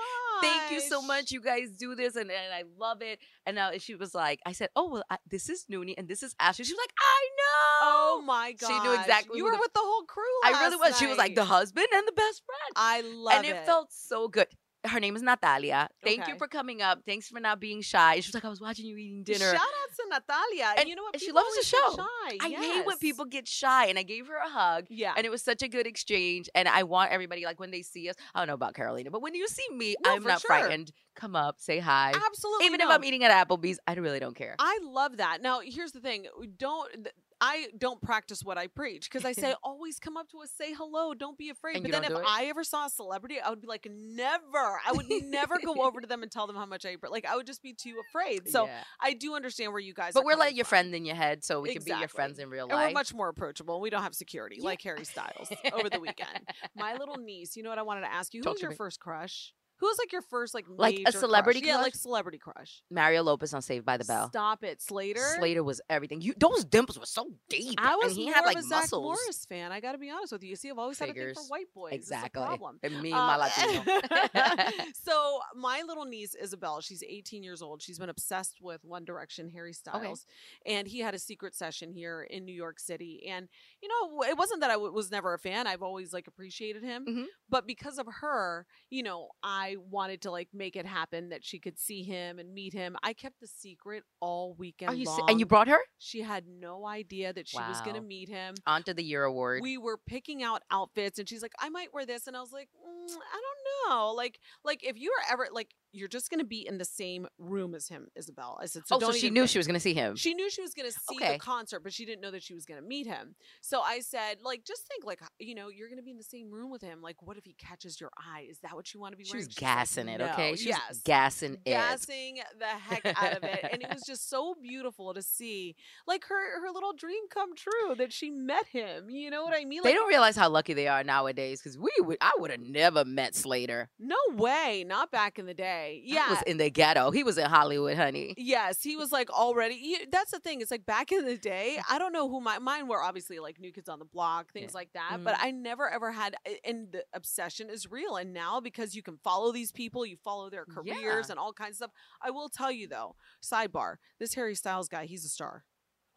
Thank 0.42 0.72
you 0.72 0.80
so 0.82 1.02
much. 1.02 1.32
You 1.32 1.42
guys 1.42 1.72
do 1.72 1.96
this, 1.96 2.16
and, 2.16 2.30
and 2.30 2.54
I 2.54 2.64
love 2.78 3.02
it. 3.02 3.20
And 3.46 3.56
now 3.56 3.72
she 3.78 3.96
was 3.96 4.14
like, 4.14 4.40
I 4.46 4.52
said, 4.52 4.70
Oh, 4.76 4.90
well, 4.90 5.04
I, 5.10 5.18
this 5.30 5.50
is 5.50 5.66
Noonie, 5.72 5.96
and 5.98 6.08
this 6.08 6.22
is 6.22 6.36
Ashley. 6.40 6.66
She 6.66 6.74
was 6.74 6.80
like, 6.80 6.94
oh 7.02 7.18
I 7.18 7.30
know. 7.38 7.90
Oh 7.90 8.24
my 8.26 8.52
god! 8.54 8.68
She 8.68 8.80
knew 8.88 8.94
exactly 8.94 9.38
You 9.38 9.46
were 9.46 9.52
the- 9.52 9.58
with 9.60 9.74
the 9.74 9.80
whole 9.82 10.04
crew. 10.04 10.24
I 10.44 10.64
really 10.64 10.76
was. 10.78 10.98
She 10.98 11.08
was 11.08 11.18
like 11.18 11.36
the 11.36 11.46
husband 11.46 11.88
and 11.94 12.08
the 12.08 12.12
best 12.12 12.44
friend. 12.46 12.74
I 12.76 13.02
love 13.02 13.34
it. 13.46 13.48
and 13.50 13.58
it, 13.58 13.66
felt 13.66 13.92
so 13.92 14.28
good. 14.28 14.48
Her 14.86 15.00
name 15.00 15.16
is 15.16 15.22
Natalia. 15.22 15.90
Thank 16.04 16.28
you 16.28 16.36
for 16.38 16.48
coming 16.48 16.82
up. 16.82 17.00
Thanks 17.06 17.28
for 17.28 17.40
not 17.40 17.60
being 17.60 17.82
shy. 17.82 18.20
She 18.20 18.30
was 18.30 18.34
like, 18.34 18.46
I 18.46 18.50
was 18.50 18.62
watching 18.62 18.86
you 18.86 18.96
eating 18.98 19.24
dinner. 19.24 19.52
Shout 19.52 19.56
out 19.56 19.62
to 19.96 20.04
Natalia. 20.10 20.74
And- 20.78 20.88
you 20.88 20.96
know 20.96 21.04
what? 21.04 21.20
she 21.20 21.32
loves 21.32 21.56
the 21.58 21.64
show. 21.66 21.96
Shy. 21.98 22.38
I 22.42 22.50
hate 22.50 22.86
when 22.86 22.98
people 22.98 23.26
get 23.26 23.48
shy, 23.48 23.88
and 23.88 23.98
I 24.00 24.04
gave 24.04 24.28
her 24.28 24.36
a 24.36 24.48
hug. 24.50 24.86
Yeah. 24.90 25.14
And 25.18 25.26
it 25.26 25.30
was 25.30 25.42
such 25.44 25.62
a 25.64 25.68
good 25.68 25.88
exchange. 25.88 26.50
And 26.56 26.68
I 26.68 26.84
want 26.84 27.12
everybody, 27.12 27.44
like 27.46 27.60
when 27.60 27.72
they 27.72 27.82
see 27.82 28.10
us, 28.10 28.16
I 28.34 28.40
don't 28.40 28.48
know 28.48 28.54
about 28.54 28.76
Carolina, 28.76 29.12
but 29.12 29.22
when 29.22 29.36
you 29.36 29.48
see 29.48 29.66
me, 29.74 29.96
No, 30.04 30.14
I'm 30.14 30.24
not 30.24 30.42
sure. 30.42 30.48
frightened. 30.48 30.92
Come 31.16 31.36
up, 31.36 31.56
say 31.60 31.80
hi. 31.80 32.14
Absolutely. 32.16 32.68
Even 32.68 32.82
if. 32.82 32.88
I'm 32.88 33.04
eating 33.04 33.24
at 33.24 33.48
Applebee's, 33.48 33.80
I 33.88 33.94
really 33.96 34.20
don't 34.20 34.36
care. 34.36 34.56
I 34.60 34.80
love 34.84 35.18
that. 35.18 35.42
Now, 35.42 35.60
here's 35.64 35.92
the 35.92 36.00
thing. 36.00 36.28
Don't 36.58 37.08
I 37.40 37.68
don't 37.78 38.02
practice 38.02 38.44
what 38.44 38.58
I 38.58 38.68
preach 38.68 39.10
because 39.10 39.26
I 39.26 39.32
say 39.32 39.54
always 39.64 40.00
come 40.00 40.18
up 40.18 40.30
to 40.30 40.40
us, 40.40 40.50
say 40.58 40.74
hello, 40.74 41.14
don't 41.14 41.38
be 41.38 41.50
afraid. 41.50 41.76
And 41.78 41.84
but 41.84 41.92
then 41.92 42.04
if? 42.04 42.12
I 42.28 42.46
ever 42.46 42.64
saw 42.64 42.88
a 42.88 42.90
celebrity, 42.90 43.36
I 43.40 43.50
would 43.50 43.62
be 43.62 43.68
like, 43.68 43.88
never. 43.92 44.80
I 44.86 44.92
would 44.94 45.06
never 45.10 45.58
go 45.64 45.76
over 45.84 46.02
to 46.02 46.08
them 46.08 46.24
and 46.24 46.32
tell 46.32 46.48
them 46.48 46.56
how 46.56 46.66
much 46.66 46.86
I 46.86 46.96
like. 47.10 47.26
I 47.26 47.36
would 47.36 47.46
just 47.48 47.62
be 47.62 47.74
too 47.74 47.96
afraid. 48.10 48.42
So 48.50 48.66
Yeah. 48.66 48.80
I 49.02 49.14
do 49.14 49.36
understand 49.36 49.72
where 49.72 49.82
you 49.82 49.94
guys. 49.94 50.12
Are. 50.12 50.20
But 50.22 50.26
we're 50.26 50.36
like 50.38 50.56
your 50.56 50.66
friend 50.66 50.96
in 50.96 51.06
your 51.06 51.16
head, 51.16 51.44
so 51.44 51.62
we 51.62 51.74
can 51.74 51.84
be 51.84 51.92
your 51.92 52.08
friends 52.08 52.40
in 52.40 52.50
real 52.50 52.68
life. 52.68 52.74
And 52.78 52.90
we're 52.90 52.94
much 52.94 53.14
more 53.14 53.30
approachable. 53.30 53.82
We 53.82 53.90
don't 53.90 54.04
have 54.04 54.16
security 54.16 54.58
Yeah. 54.60 54.66
like 54.66 54.82
Harry 54.84 55.04
Styles 55.06 55.52
over 55.74 55.90
the 55.90 56.00
weekend. 56.00 56.48
My 56.76 56.96
little 56.96 57.18
niece, 57.18 57.56
you 57.56 57.64
know 57.64 57.70
what 57.70 57.78
I 57.78 57.84
wanted 57.84 58.02
to 58.02 58.12
ask 58.14 58.34
you? 58.34 58.40
Who 58.40 58.46
Talk 58.46 58.54
was 58.54 58.62
your 58.62 58.72
me. 58.72 58.78
first 58.78 59.00
crush? 59.00 59.54
Who 59.80 59.86
was 59.86 59.98
like 60.00 60.12
your 60.12 60.22
first 60.24 60.54
like 60.54 60.66
Like 60.68 61.02
a 61.06 61.12
celebrity 61.12 61.62
crush? 61.62 61.70
Yeah, 61.70 61.82
like 61.82 61.96
celebrity 61.96 62.38
crush. 62.40 62.82
Mario 62.90 63.24
Lopez 63.24 63.54
on 63.54 63.62
Saved 63.62 63.86
by 63.86 63.98
the 63.98 64.06
Bell. 64.06 64.30
Stop 64.30 64.64
it, 64.64 64.82
Slater. 64.82 65.22
Slater 65.38 65.64
was 65.64 65.82
everything. 65.90 66.22
You 66.22 66.34
those 66.38 66.66
dimples 66.66 66.98
were 67.00 67.06
so 67.06 67.30
deep. 67.50 67.76
I 67.78 67.96
was 67.96 68.10
and 68.12 68.18
he 68.18 68.26
more 68.26 68.34
had 68.34 68.46
like 68.46 68.58
of 68.58 68.64
a 68.64 68.68
Zach. 68.68 68.90
Morris 68.92 69.46
fan. 69.48 69.72
I 69.72 69.80
got 69.80 69.92
to 69.92 69.98
be 69.98 70.10
honest 70.10 70.32
with 70.34 70.44
you. 70.44 70.50
You 70.50 70.56
see, 70.56 70.70
I've 70.70 70.78
always 70.80 70.98
had 71.00 71.10
a 71.10 71.14
thing 71.14 71.34
for 71.34 71.44
white 71.44 71.68
boys. 71.76 71.94
Exactly. 71.94 72.44
problem. 72.44 72.80
And 72.84 73.02
me 73.02 73.12
and 73.12 73.20
my 73.20 73.36
Uh, 73.36 73.38
Latino. 73.38 74.82
so 74.94 75.40
my 75.56 75.84
little 75.88 76.06
niece 76.06 76.36
Isabel, 76.36 76.82
she's 76.82 77.04
18 77.04 77.44
years 77.44 77.62
old. 77.62 77.82
She's 77.82 78.00
been 78.00 78.10
obsessed 78.10 78.58
with 78.62 78.84
One 78.84 79.06
Direction, 79.06 79.50
Harry 79.50 79.74
Styles, 79.74 80.26
and 80.66 80.88
he 80.88 81.00
had 81.00 81.14
a 81.14 81.20
secret 81.20 81.56
session 81.56 81.92
here 81.92 82.24
in 82.24 82.46
New 82.46 82.54
York 82.56 82.80
City. 82.80 83.28
And 83.30 83.48
you 83.82 83.90
know, 83.90 84.24
it 84.24 84.38
wasn't 84.38 84.62
that 84.62 84.70
I 84.70 84.74
w- 84.74 84.92
was 84.94 85.12
never 85.12 85.34
a 85.34 85.40
fan. 85.40 85.68
I've 85.68 85.84
always 85.84 86.14
like 86.14 86.28
appreciated 86.28 86.84
him, 86.84 87.06
Mhm. 87.08 87.26
but 87.50 87.68
because 87.68 87.98
of 87.98 88.08
her, 88.22 88.66
you 88.90 89.04
know, 89.04 89.30
I 89.44 89.67
wanted 89.76 90.22
to 90.22 90.32
like 90.32 90.50
make 90.54 90.76
it 90.76 90.86
happen 90.86 91.30
that 91.30 91.44
she 91.44 91.60
could 91.60 91.78
see 91.78 92.04
him 92.04 92.40
and 92.40 92.54
meet 92.54 92.74
him. 92.74 92.96
I 93.04 93.14
kept 93.14 93.40
the 93.42 93.48
secret 93.48 94.04
all 94.22 94.54
weekend 94.58 94.92
Are 94.92 94.96
you 94.96 95.06
long. 95.06 95.30
and 95.30 95.40
you 95.40 95.46
brought 95.46 95.68
her 95.68 95.80
She 95.98 96.22
had 96.22 96.46
no 96.48 96.86
idea 96.88 97.34
that 97.34 97.48
she 97.48 97.58
was 97.58 97.82
going 97.82 97.96
to 97.96 98.02
meet 98.02 98.30
him 98.30 98.56
onto 98.66 98.94
the 98.94 99.04
year 99.04 99.24
award. 99.24 99.62
we 99.62 99.78
were 99.78 99.98
picking 99.98 100.42
out 100.44 100.62
outfits 100.72 101.20
and 101.20 101.28
she's 101.28 101.42
like 101.42 101.54
i 101.60 101.70
might 101.70 101.94
wear 101.94 102.06
this 102.06 102.28
and 102.28 102.36
i 102.38 102.42
was 102.42 102.52
like 102.52 102.70
mm, 102.70 103.12
i 103.12 103.40
don't 103.42 103.92
know 103.92 104.12
like 104.14 104.40
like 104.64 104.84
if 104.84 104.98
you 104.98 105.12
are 105.12 105.34
ever 105.34 105.48
like 105.52 105.74
you're 105.94 106.08
just 106.08 106.30
gonna 106.30 106.44
be 106.44 106.68
in 106.68 106.78
the 106.78 106.86
same 106.86 107.28
room 107.38 107.74
as 107.76 107.88
him 107.88 108.08
isabel 108.16 108.58
i 108.62 108.66
said 108.66 108.84
so 108.86 108.96
oh, 108.98 109.00
so 109.00 109.12
she 109.12 109.30
knew 109.30 109.42
think- 109.42 109.50
she 109.50 109.58
was 109.58 109.68
going 109.68 109.74
to 109.76 109.80
see 109.80 109.94
him. 109.94 110.16
she 110.16 110.34
knew 110.34 110.50
she 110.50 110.62
was 110.62 110.74
going 110.74 110.90
to 110.90 110.92
see 110.92 111.16
Okay. 111.16 111.34
the 111.34 111.40
concert 111.40 111.82
but 111.82 111.94
she 111.94 112.06
didn't 112.06 112.22
know 112.22 112.32
that 112.32 112.44
she 112.44 112.54
was 112.54 112.66
going 112.66 112.80
to 112.82 112.86
meet 112.88 113.08
him 113.08 113.36
so 113.62 113.82
i 113.82 114.00
said 114.00 114.38
like 114.44 114.64
just 114.66 114.86
think 114.88 115.06
like 115.06 115.20
you 115.40 115.56
know 115.56 115.70
you're 115.70 115.88
going 115.88 115.98
to 115.98 116.04
be 116.04 116.12
in 116.12 116.18
the 116.18 116.24
same 116.24 116.52
room 116.52 116.70
with 116.72 116.82
him 116.82 117.02
like 117.02 117.22
what 117.22 117.38
if 117.38 117.46
he 117.46 117.54
catches 117.54 118.00
your 118.02 118.10
eye 118.18 118.46
is 118.50 118.60
that 118.60 118.76
what 118.76 118.94
you 118.94 119.00
want 119.00 119.14
to 119.14 119.18
be 119.18 119.24
she 119.24 119.32
wearing 119.34 119.46
was 119.46 119.54
She's 119.54 119.62
like, 119.62 119.76
gassing 119.78 120.08
it, 120.10 120.18
"No." 120.20 120.26
okay? 120.32 120.56
She 120.56 120.68
yes 120.70 120.80
was 120.90 121.00
gassing 121.00 121.54
it. 121.54 121.64
gassing 121.66 122.40
the 122.60 122.66
heck 122.66 123.06
out 123.06 123.38
of 123.38 123.44
it 123.44 123.66
and 123.72 123.82
it 123.82 123.90
was 123.94 124.04
just 124.06 124.30
so 124.30 124.56
beautiful 124.62 125.14
to 125.14 125.22
see 125.22 125.76
like 126.06 126.26
her 126.26 126.62
her 126.62 126.70
little 126.72 126.94
dream 126.94 127.24
come 127.34 127.56
true 127.56 127.96
that 127.98 128.12
she 128.12 128.30
met 128.30 128.68
him 128.68 129.10
you 129.10 129.30
know 129.30 129.44
what 129.44 129.54
i 129.56 129.64
mean 129.66 129.82
Like, 129.84 129.92
They 129.92 129.94
don't 129.94 130.10
realize 130.10 130.36
how 130.36 130.50
lucky 130.50 130.74
they 130.74 130.88
are 130.88 131.04
nowadays 131.04 131.60
because 131.62 131.78
we 131.78 131.92
would, 132.00 132.18
I 132.22 132.32
would 132.38 132.52
have 132.52 132.60
never 132.60 133.06
met 133.06 133.36
Slater. 133.36 133.90
No 134.00 134.16
way, 134.34 134.84
not 134.88 135.12
back 135.12 135.38
in 135.40 135.46
the 135.46 135.54
day. 135.54 135.87
He 136.04 136.14
Yeah. 136.16 136.30
was 136.30 136.42
in 136.44 136.58
the 136.58 136.70
ghetto. 136.70 137.12
He 137.12 137.24
was 137.24 137.38
in 137.38 137.46
Hollywood, 137.46 137.96
honey. 137.98 138.34
Yes, 138.38 138.84
he 138.84 138.96
was 138.96 139.12
like 139.12 139.30
already. 139.30 139.76
you- 139.76 140.06
That's 140.12 140.32
the 140.32 140.40
thing. 140.40 140.62
It's 140.62 140.72
like 140.72 140.86
back 140.86 141.12
in 141.12 141.26
the 141.26 141.38
day. 141.38 141.80
I 141.90 142.00
don't 142.00 142.14
know 142.14 142.30
who 142.30 142.40
my 142.42 142.60
mine 142.60 142.88
were. 142.88 143.02
Obviously, 143.02 143.40
like 143.40 143.60
New 143.60 143.72
Kids 143.72 143.90
on 143.90 144.00
the 144.00 144.06
Block, 144.06 144.52
things 144.52 144.74
like 144.74 144.92
that. 144.94 145.20
But 145.24 145.36
mm-hmm. 145.36 145.46
I 145.46 145.52
never 145.52 145.90
ever 145.90 146.12
had. 146.12 146.36
Uh, 146.46 146.52
and 146.64 146.92
the 146.92 147.04
obsession 147.14 147.70
is 147.70 147.90
real. 147.90 148.16
And 148.16 148.34
now 148.34 148.60
because 148.60 148.96
you 148.96 149.04
can 149.04 149.18
follow 149.24 149.52
these 149.52 149.72
people, 149.72 150.06
you 150.06 150.18
follow 150.24 150.50
their 150.50 150.66
careers 150.66 151.28
Yeah. 151.28 151.32
and 151.32 151.40
all 151.40 151.54
kinds 151.54 151.72
of 151.74 151.78
stuff. 151.78 151.92
I 152.22 152.32
will 152.32 152.50
tell 152.50 152.72
you 152.72 152.88
though. 152.88 153.16
Sidebar: 153.42 153.96
This 154.20 154.34
Harry 154.36 154.56
Styles 154.56 154.88
guy, 154.88 155.06
he's 155.06 155.26
a 155.26 155.30
star. 155.30 155.64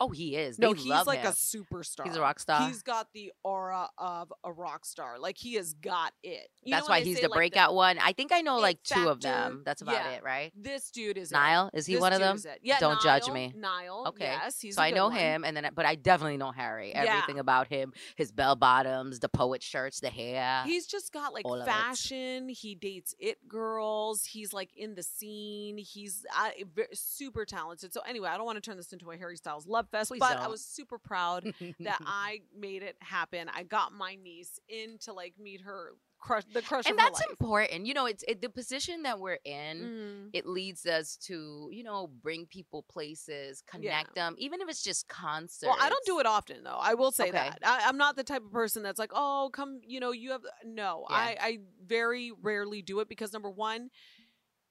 Oh, 0.00 0.09
he 0.09 0.35
is. 0.35 0.59
No, 0.59 0.73
They 0.73 0.80
he's 0.80 1.07
like 1.07 1.25
a 1.25 1.33
superstar. 1.33 2.04
He's 2.04 2.16
a 2.16 2.23
rock 2.23 2.40
star. 2.40 2.66
He's 2.66 2.83
got 2.83 3.09
the 3.12 3.33
aura 3.45 3.88
of 3.99 4.33
a 4.42 4.50
rock 4.50 4.87
star. 4.87 5.19
Like 5.19 5.37
he 5.37 5.54
has 5.54 5.75
got 5.75 6.14
it. 6.23 6.49
You 6.62 6.75
That's 6.75 6.88
why 6.88 7.02
he's 7.02 7.21
the 7.21 7.28
like, 7.28 7.37
breakout 7.37 7.75
one. 7.75 7.99
I 7.99 8.12
think 8.12 8.33
I 8.33 8.40
know 8.40 8.59
like 8.59 8.83
two 8.83 9.09
of 9.09 9.21
them. 9.21 9.62
That's 9.64 9.83
about 9.83 9.97
yeah. 9.97 10.12
it, 10.12 10.23
right? 10.23 10.52
This 10.57 10.90
dude 10.90 11.19
is 11.19 11.30
Nile. 11.30 11.50
Niall, 11.64 11.71
is 11.75 11.85
he 11.85 11.95
This 11.95 12.00
one 12.00 12.12
of 12.14 12.21
them? 12.21 12.38
Yeah, 12.62 12.78
Don't 12.80 13.00
judge 13.02 13.28
me. 13.28 13.52
Nile. 13.54 14.04
Okay. 14.09 14.25
Yes, 14.25 14.64
so 14.75 14.83
I 14.83 14.90
know 14.90 15.09
one. 15.09 15.16
him, 15.16 15.45
and 15.45 15.54
then 15.54 15.69
but 15.75 15.85
I 15.85 15.97
definitely 15.97 16.38
know 16.38 16.50
Harry. 16.50 16.90
Yeah. 16.90 17.04
Everything 17.04 17.38
about 17.38 17.69
him, 17.69 17.92
his 18.16 18.33
bell 18.33 18.57
bottoms, 18.57 19.21
the 19.21 19.28
poet 19.28 19.62
shirts, 19.62 20.00
the 20.00 20.09
hair. 20.09 20.62
He's 20.64 20.87
just 20.87 21.12
got 21.12 21.35
like 21.35 21.45
all 21.45 21.61
of 21.61 21.69
it. 21.69 21.71
fashion. 21.71 22.49
He 22.49 22.75
dates 22.75 23.14
it 23.19 23.37
girls. 23.49 24.25
He's 24.25 24.54
like 24.54 24.71
in 24.76 24.95
the 24.95 25.02
scene. 25.02 25.76
He's 25.76 26.25
uh, 26.38 26.50
super 26.95 27.45
talented. 27.45 27.92
So 27.92 28.00
anyway, 28.09 28.30
I 28.30 28.38
don't 28.38 28.47
want 28.47 28.57
to 28.57 28.62
turn 28.62 28.78
this 28.78 28.92
into 28.95 29.11
a 29.11 29.16
Harry 29.19 29.37
Styles 29.37 29.66
love 29.66 29.89
fest, 29.90 30.11
Please 30.11 30.20
but 30.20 30.37
I 30.37 30.42
don't. 30.42 30.50
was 30.50 30.64
super 30.64 30.99
proud 30.99 31.44
that 31.80 31.99
I 32.06 32.40
made 32.56 32.82
it 32.82 32.97
happen. 33.00 33.49
I 33.54 33.62
got 33.64 33.92
my 33.92 34.16
niece 34.23 34.59
in 34.68 34.99
to 35.02 35.12
like 35.12 35.35
meet 35.38 35.62
her 35.62 35.92
crush, 36.18 36.44
the 36.52 36.61
crush 36.61 36.85
and 36.87 36.94
of 36.97 37.00
her 37.00 37.06
that's 37.11 37.23
important. 37.30 37.87
You 37.87 37.94
know, 37.94 38.06
it's 38.06 38.23
it, 38.28 38.42
the 38.42 38.50
position 38.50 39.02
that 39.04 39.18
we're 39.18 39.38
in. 39.44 39.78
Mhm. 39.78 40.30
It 40.35 40.47
leads 40.47 40.85
us 40.87 41.16
to 41.28 41.68
you 41.73 41.82
know 41.82 42.09
bring 42.23 42.47
people 42.47 42.85
places, 42.90 43.62
connect 43.66 44.14
them, 44.14 44.35
even 44.38 44.61
if 44.61 44.68
it's 44.68 44.82
just 44.82 45.09
concerts. 45.09 45.64
Well, 45.66 45.76
I 45.80 45.88
don't 45.88 46.04
do 46.04 46.18
it 46.20 46.26
often 46.26 46.62
though. 46.62 46.78
I 46.80 46.94
will 46.94 47.11
say 47.11 47.25
Okay. 47.28 47.32
that 47.32 47.59
I, 47.64 47.88
I'm 47.88 47.97
not 47.97 48.16
the 48.16 48.25
type 48.25 48.44
of 48.44 48.52
person 48.52 48.82
that's 48.82 48.99
like, 48.99 49.12
oh, 49.14 49.50
come, 49.52 49.80
you 49.87 49.99
know, 50.00 50.12
you 50.12 50.30
have 50.32 50.42
no. 50.64 51.06
Yeah. 51.09 51.16
I 51.16 51.37
I 51.40 51.59
very 51.87 52.32
rarely 52.42 52.82
do 52.82 53.00
it 53.00 53.09
because 53.09 53.32
number 53.32 53.50
one, 53.50 53.90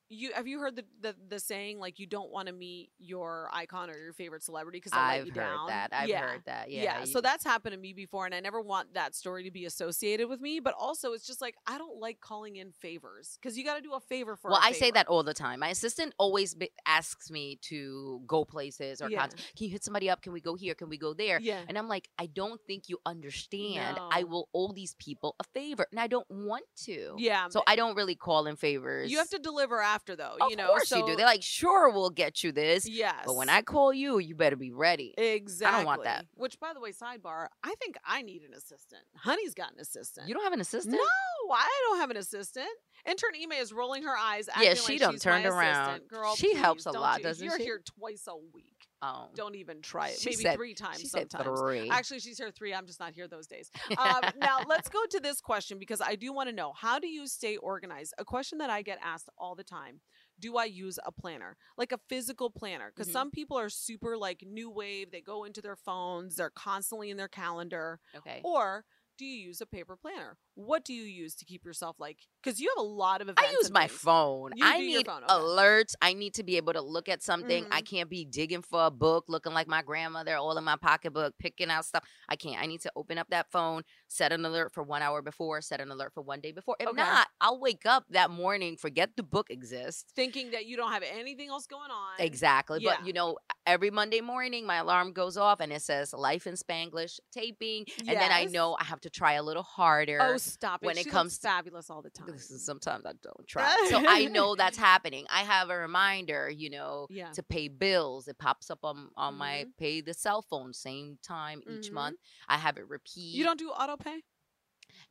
you 0.10 0.32
have 0.34 0.48
you 0.48 0.60
heard 0.60 0.76
the 0.76 0.84
the, 1.02 1.16
the 1.30 1.40
saying 1.40 1.80
like 1.80 2.00
you 2.00 2.08
don't 2.08 2.32
want 2.32 2.48
to 2.48 2.54
meet 2.54 2.90
your 2.98 3.48
icon 3.54 3.90
or 3.90 3.98
your 3.98 4.14
favorite 4.14 4.44
celebrity 4.44 4.80
because 4.80 4.92
I've 4.94 5.26
heard 5.26 5.34
down. 5.36 5.68
that. 5.68 5.90
I've 5.94 6.10
yeah. 6.10 6.22
heard 6.22 6.42
that. 6.46 6.72
Yeah. 6.72 6.84
Yeah, 6.84 7.00
you- 7.02 7.06
so 7.06 7.22
that's 7.22 7.44
happened 7.44 7.74
to 7.74 7.80
me 7.80 7.94
before, 7.94 8.26
and 8.26 8.34
I 8.34 8.40
never 8.40 8.60
want 8.60 8.96
that 8.96 9.14
story 9.16 9.44
to 9.44 9.52
be 9.52 9.66
associated 9.66 10.28
with 10.28 10.42
me. 10.42 10.60
But 10.60 10.74
also, 10.78 11.14
it's 11.14 11.28
just 11.28 11.42
like 11.42 11.56
I 11.68 11.78
don't 11.78 12.00
like 12.00 12.20
calling 12.22 12.56
in 12.56 12.72
favors 12.72 13.38
because 13.40 13.58
you 13.58 13.64
got 13.64 13.76
to 13.76 13.82
do 13.82 13.94
a 13.94 14.00
favor 14.00 14.36
for. 14.36 14.50
well, 14.50 14.60
I 14.62 14.72
say 14.72 14.90
that 14.92 15.08
all 15.08 15.22
the 15.22 15.34
time. 15.34 15.60
My 15.60 15.70
assistant 15.70 16.14
always 16.18 16.56
be- 16.56 16.72
asks 16.88 17.30
me 17.30 17.60
to 17.64 18.22
go 18.26 18.44
places 18.46 19.02
or 19.02 19.10
Yeah. 19.12 19.28
Can 19.28 19.38
you 19.58 19.70
hit 19.70 19.84
somebody 19.84 20.10
up? 20.10 20.24
Can 20.24 20.34
we 20.34 20.42
go 20.42 20.56
here? 20.56 20.74
Can 20.74 20.90
we 20.90 20.98
go 20.98 21.14
there? 21.14 21.40
Yeah, 21.40 21.62
And 21.68 21.78
I'm 21.78 21.88
like, 21.88 22.10
I 22.18 22.26
don't 22.26 22.60
think 22.66 22.90
you 22.90 22.98
understand. 23.06 23.98
I 24.12 24.24
will 24.24 24.50
owe 24.56 24.72
these 24.74 24.96
people 24.96 25.36
a 25.40 25.44
favor, 25.44 25.86
and 25.92 26.00
I 26.00 26.08
don't 26.08 26.30
want 26.32 26.64
to. 26.86 27.14
yeah. 27.20 27.48
So 27.50 27.62
I 27.68 27.76
don't 27.76 27.96
really 27.96 28.16
call 28.16 28.48
in 28.48 28.56
favors. 28.56 29.12
you 29.12 29.20
have 29.20 29.30
to 29.30 29.40
deliver 29.40 29.80
after 29.80 29.99
though. 30.06 30.38
Of 30.42 30.50
you 30.50 30.56
know, 30.56 30.68
course 30.68 30.90
so 30.90 30.98
you 30.98 31.06
do. 31.06 31.16
They're 31.16 31.26
like, 31.26 31.44
sure, 31.44 31.90
we'll 31.92 32.10
get 32.10 32.44
you 32.44 32.52
this. 32.52 32.88
yes, 32.88 33.16
But 33.26 33.36
when 33.36 33.50
I 33.50 33.62
call 33.62 33.94
you, 33.94 34.20
you 34.20 34.36
better 34.36 34.56
be 34.56 34.72
ready. 34.72 35.14
Exactly. 35.18 35.74
I 35.74 35.78
don't 35.80 35.86
want 35.86 36.04
that. 36.04 36.26
Which, 36.36 36.60
by 36.60 36.74
the 36.74 36.80
way, 36.80 36.92
sidebar, 36.92 37.48
I 37.64 37.74
think 37.76 37.98
I 38.06 38.22
need 38.22 38.44
an 38.44 38.54
assistant. 38.54 39.02
Honey's 39.16 39.54
got 39.54 39.74
an 39.74 39.80
assistant. 39.80 40.28
You 40.28 40.34
don't 40.34 40.44
have 40.44 40.54
an 40.54 40.62
assistant? 40.62 40.94
No, 40.96 41.54
I 41.54 41.70
don't 41.88 41.98
have 42.00 42.10
an 42.12 42.18
assistant. 42.18 42.68
Intern 43.06 43.36
Ema 43.36 43.56
is 43.56 43.72
rolling 43.72 44.04
her 44.04 44.16
eyes. 44.18 44.50
Yeah, 44.60 44.74
she 44.74 44.94
like 44.94 45.00
done 45.00 45.12
she's 45.14 45.22
turned 45.24 45.46
around. 45.46 45.90
assistant. 45.92 46.08
Girl, 46.10 46.36
She 46.36 46.54
helps 46.56 46.86
a 46.86 46.92
don't 46.92 47.02
lot, 47.02 47.20
you- 47.20 47.24
doesn't 47.24 47.42
she? 47.42 47.50
You're 47.50 47.58
here 47.58 47.82
twice 47.98 48.28
a 48.28 48.36
week. 48.36 48.79
Oh. 49.02 49.30
Don't 49.34 49.56
even 49.56 49.82
try 49.82 50.10
it. 50.10 50.20
She 50.20 50.32
Maybe 50.32 50.44
said- 50.44 50.56
three 50.56 50.74
times 50.74 51.00
She 51.00 51.08
said 51.08 51.32
sometimes. 51.32 51.60
three. 51.60 51.90
Actually, 51.90 52.20
she's 52.20 52.38
here 52.38 52.52
three. 52.52 52.74
I'm 52.74 52.86
just 52.86 53.00
not 53.00 53.14
here 53.14 53.28
those 53.28 53.48
days. 53.48 53.72
Um, 53.98 54.22
now, 54.38 54.60
let's 54.68 54.90
go 54.90 55.00
to 55.12 55.20
this 55.22 55.40
question 55.40 55.80
because 55.80 56.02
I 56.02 56.16
do 56.16 56.34
want 56.34 56.50
to 56.50 56.56
know 56.56 56.74
how 56.74 57.00
do 57.00 57.08
you 57.08 57.26
stay 57.28 57.56
organized? 57.58 58.14
A 58.18 58.26
question 58.26 58.58
that 58.58 58.70
I 58.70 58.82
get 58.82 59.00
asked 59.02 59.30
all 59.38 59.56
the 59.56 59.64
time. 59.64 60.02
Do 60.40 60.58
I 60.58 60.66
use 60.66 61.00
a 61.06 61.12
planner, 61.12 61.56
like 61.78 61.92
a 61.92 62.00
physical 62.10 62.50
planner? 62.50 62.92
Because 62.94 63.10
Mhm. 63.10 63.14
some 63.14 63.32
people 63.32 63.58
are 63.58 63.70
super 63.70 64.18
like 64.18 64.44
new 64.46 64.70
wave. 64.70 65.12
They 65.12 65.22
go 65.22 65.44
into 65.46 65.62
their 65.62 65.76
phones. 65.78 66.36
They're 66.36 66.50
constantly 66.50 67.10
in 67.10 67.18
their 67.18 67.28
calendar. 67.30 68.00
okay. 68.16 68.42
Or 68.44 68.86
do 69.18 69.26
you 69.26 69.48
use 69.48 69.60
a 69.62 69.66
paper 69.66 69.98
planner? 69.98 70.38
What 70.60 70.84
do 70.84 70.94
you 70.94 71.04
use 71.04 71.36
to 71.36 71.46
keep 71.46 71.64
yourself 71.64 71.96
like? 72.00 72.18
Because 72.44 72.60
you 72.60 72.70
have 72.76 72.84
a 72.84 72.88
lot 72.88 73.22
of 73.22 73.30
events. 73.30 73.42
I 73.50 73.52
use 73.54 73.72
my 73.72 73.88
things. 73.88 74.00
phone. 74.02 74.52
You 74.58 74.66
I 74.66 74.80
need 74.80 75.06
phone, 75.06 75.24
okay. 75.24 75.34
alerts. 75.34 75.96
I 76.02 76.12
need 76.14 76.34
to 76.34 76.44
be 76.44 76.58
able 76.58 76.74
to 76.74 76.82
look 76.82 77.08
at 77.08 77.22
something. 77.24 77.66
I 77.72 77.82
Mhm. 77.82 77.86
can't 77.86 78.10
be 78.10 78.26
digging 78.26 78.62
for 78.62 78.86
a 78.86 78.92
book, 78.92 79.26
looking 79.30 79.54
like 79.54 79.68
my 79.68 79.82
grandmother, 79.82 80.36
all 80.36 80.58
in 80.58 80.64
my 80.66 80.76
pocketbook, 80.76 81.38
picking 81.40 81.70
out 81.70 81.86
stuff. 81.86 82.04
I 82.28 82.36
can't. 82.36 82.62
I 82.62 82.66
need 82.66 82.82
to 82.82 82.92
open 82.98 83.18
up 83.18 83.30
that 83.30 83.50
phone, 83.52 83.84
set 84.10 84.34
an 84.34 84.44
alert 84.44 84.74
for 84.74 84.84
one 84.84 85.02
hour 85.02 85.22
before, 85.22 85.62
set 85.62 85.80
an 85.80 85.92
alert 85.92 86.14
for 86.14 86.22
one 86.22 86.42
day 86.42 86.52
before. 86.52 86.76
If 86.80 86.90
Okay. 86.90 86.98
not, 86.98 87.30
I'll 87.40 87.60
wake 87.60 87.86
up 87.86 88.06
that 88.10 88.30
morning, 88.30 88.76
forget 88.76 89.16
the 89.16 89.24
book 89.24 89.50
exists. 89.50 90.12
Thinking 90.14 90.52
that 90.52 90.66
you 90.66 90.76
don't 90.76 90.92
have 90.92 91.04
anything 91.04 91.50
else 91.50 91.68
going 91.68 91.90
on. 91.92 92.20
Exactly. 92.20 92.82
Yeah. 92.82 92.98
But 92.98 93.08
you 93.08 93.14
know, 93.14 93.38
every 93.66 93.92
Monday 93.92 94.20
morning 94.20 94.66
my 94.66 94.78
alarm 94.78 95.14
goes 95.14 95.38
off 95.38 95.62
and 95.62 95.72
it 95.72 95.82
says 95.84 96.12
life 96.14 96.48
in 96.48 96.56
Spanglish 96.56 97.20
taping. 97.32 97.86
And 98.00 98.10
then 98.20 98.32
I 98.32 98.46
know 98.46 98.76
I 98.80 98.84
have 98.84 99.00
to 99.02 99.10
try 99.10 99.34
a 99.34 99.44
little 99.44 99.64
harder. 99.64 100.20
Oh, 100.22 100.38
stop 100.50 100.84
it! 100.84 100.86
when 100.86 100.98
it 100.98 101.10
comes 101.10 101.38
fabulous 101.38 101.90
all 101.90 102.02
the 102.02 102.10
time. 102.10 102.38
Sometimes 102.38 103.06
I 103.06 103.14
don't 103.22 103.48
try. 103.48 103.88
so 103.90 104.04
I 104.08 104.26
know 104.26 104.56
that's 104.56 104.78
happening. 104.78 105.26
I 105.30 105.40
have 105.44 105.70
a 105.70 105.78
reminder, 105.78 106.50
you 106.50 106.70
know, 106.70 107.08
Yeah. 107.10 107.32
to 107.32 107.44
pay 107.44 107.68
bills. 107.68 108.28
It 108.28 108.38
pops 108.38 108.70
up 108.70 108.80
on 108.84 109.10
on 109.16 109.36
my 109.36 109.66
Mhm. 109.66 109.78
pay 109.78 110.02
the 110.02 110.14
cell 110.14 110.42
phone 110.42 110.74
same 110.74 111.18
time 111.24 111.62
each 111.68 111.90
Mhm. 111.90 111.94
month. 111.94 112.18
I 112.48 112.58
have 112.58 112.78
it 112.78 112.88
repeat. 112.88 113.36
You 113.36 113.44
don't 113.44 113.60
do 113.60 113.70
auto 113.70 113.98
pay? 113.98 114.24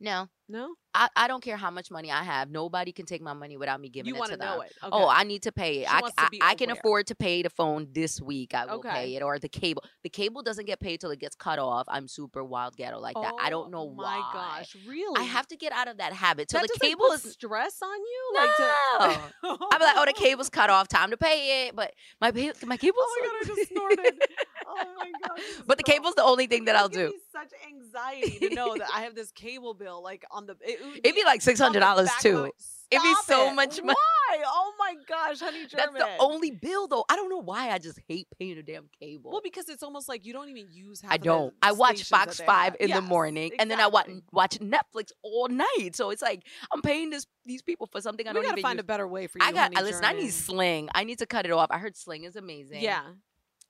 No, 0.01 0.29
No. 0.47 0.75
I, 0.95 1.07
I 1.15 1.27
don't 1.27 1.43
care 1.43 1.55
how 1.57 1.69
much 1.69 1.91
money 1.91 2.09
I 2.11 2.23
have. 2.23 2.49
Nobody 2.49 2.91
can 2.91 3.05
take 3.05 3.21
my 3.21 3.33
money 3.33 3.57
without 3.57 3.79
me 3.79 3.89
giving 3.89 4.07
You 4.15 4.23
it 4.23 4.29
to 4.29 4.37
them. 4.37 4.39
know 4.39 4.61
it? 4.61 4.73
Oh, 4.81 4.87
okay. 4.87 4.97
Oh, 5.03 5.07
I 5.07 5.23
need 5.23 5.43
to 5.43 5.51
pay 5.51 5.79
it. 5.83 5.87
She 5.87 5.93
I, 5.93 6.01
I, 6.17 6.29
I 6.41 6.55
can 6.55 6.71
afford 6.71 7.05
to 7.07 7.15
pay 7.15 7.43
the 7.43 7.49
phone 7.51 7.87
this 7.93 8.19
week. 8.19 8.55
I 8.55 8.65
will 8.65 8.75
Okay. 8.79 8.89
pay 8.89 9.15
it, 9.15 9.21
or 9.21 9.37
the 9.37 9.49
cable. 9.49 9.83
The 10.03 10.09
cable 10.09 10.41
doesn't 10.41 10.65
get 10.65 10.79
paid 10.79 10.99
till 11.01 11.11
it 11.11 11.19
gets 11.19 11.35
cut 11.35 11.59
off. 11.59 11.85
I'm 11.89 12.07
super 12.07 12.43
wild 12.43 12.75
ghetto 12.75 12.97
like 12.99 13.15
that. 13.21 13.33
I 13.39 13.49
don't 13.51 13.67
oh 13.67 13.69
know 13.69 13.83
why. 13.83 14.15
Oh 14.15 14.19
my 14.19 14.33
gosh, 14.33 14.75
really? 14.87 15.19
I 15.19 15.23
have 15.23 15.47
to 15.49 15.57
get 15.57 15.73
out 15.73 15.87
of 15.87 15.97
that 15.97 16.13
habit. 16.13 16.49
So 16.49 16.57
that 16.59 16.69
the 16.73 16.79
cable 16.79 17.11
is 17.11 17.21
stress 17.23 17.77
on 17.83 17.97
you. 17.99 18.31
no. 18.33 18.39
Like 18.39 18.55
to, 18.57 19.03
I'm 19.43 19.81
like, 19.81 19.95
oh, 19.97 20.05
the 20.05 20.13
oh 20.17 20.19
cable's 20.19 20.49
cut 20.49 20.69
off. 20.71 20.87
Time 20.87 21.11
to 21.11 21.17
pay 21.17 21.67
it. 21.67 21.75
But 21.75 21.93
my 22.19 22.31
my 22.65 22.77
cable's. 22.77 22.95
Oh 22.97 23.17
my 23.21 23.27
god, 23.27 23.35
I 23.43 23.55
just 23.55 23.69
snorted. 23.73 24.23
Oh 24.65 24.93
my 24.97 25.11
god. 25.27 25.39
but 25.67 25.77
the 25.77 25.83
cable's 25.83 26.15
the 26.15 26.23
only 26.23 26.47
thing 26.47 26.65
that 26.65 26.75
I'll 26.75 26.89
do. 27.03 27.13
Such 27.41 27.51
anxiety 27.67 28.49
to 28.49 28.55
know 28.55 28.75
that 28.77 28.89
I 28.93 29.01
have 29.01 29.15
this 29.15 29.31
cable 29.31 29.73
bill 29.73 30.01
like 30.03 30.25
on 30.31 30.45
the. 30.45 30.55
It 30.61 30.79
would 30.83 30.99
It'd 31.03 31.15
be 31.15 31.23
like 31.23 31.41
six 31.41 31.59
the 31.59 31.65
hundred 31.65 31.79
dollars 31.81 32.09
too. 32.21 32.51
It'd 32.91 33.03
be 33.03 33.13
so 33.25 33.49
it. 33.51 33.53
much 33.53 33.77
money. 33.83 33.93
Why? 34.29 34.43
Oh 34.45 34.73
my 34.79 34.95
gosh, 35.07 35.39
honey 35.39 35.65
German. 35.67 35.93
That's 35.93 36.05
the 36.17 36.23
only 36.23 36.51
bill 36.51 36.87
though. 36.87 37.05
I 37.09 37.15
don't 37.15 37.29
know 37.29 37.41
why. 37.41 37.69
I 37.69 37.77
just 37.77 37.99
hate 38.07 38.27
paying 38.39 38.57
a 38.57 38.63
damn 38.63 38.89
cable. 38.99 39.31
Well, 39.31 39.41
because 39.43 39.69
it's 39.69 39.83
almost 39.83 40.09
like 40.09 40.25
you 40.25 40.33
don't 40.33 40.49
even 40.49 40.67
use. 40.71 41.01
Half 41.01 41.11
I 41.13 41.17
the 41.17 41.23
don't. 41.25 41.53
I 41.61 41.71
watch 41.73 42.03
Fox 42.05 42.39
Five 42.41 42.75
in 42.79 42.89
the 42.89 42.95
Yes, 42.95 43.03
morning, 43.03 43.51
and 43.59 43.69
then 43.69 43.79
I 43.79 43.87
watch 43.87 44.09
watch 44.31 44.57
Netflix 44.59 45.11
all 45.21 45.47
night. 45.49 45.91
So 45.93 46.09
it's 46.09 46.21
like 46.21 46.43
I'm 46.73 46.81
paying 46.81 47.09
this 47.11 47.25
these 47.45 47.61
people 47.61 47.87
for 47.91 48.01
something 48.01 48.27
I 48.27 48.31
We 48.31 48.35
don't 48.35 48.43
gotta 48.43 48.53
even 48.59 48.61
find 48.63 48.77
use. 48.77 48.83
a 48.83 48.87
better 48.87 49.07
way 49.07 49.27
for 49.27 49.37
you. 49.39 49.45
I 49.45 49.51
got. 49.51 49.73
listen, 49.73 50.03
I 50.05 50.13
need 50.13 50.31
Sling. 50.31 50.89
I 50.95 51.03
need 51.03 51.19
to 51.19 51.25
cut 51.27 51.45
it 51.45 51.51
off. 51.51 51.67
I 51.69 51.77
heard 51.77 51.95
Sling 51.95 52.23
is 52.23 52.35
amazing. 52.35 52.81
Yeah, 52.81 53.03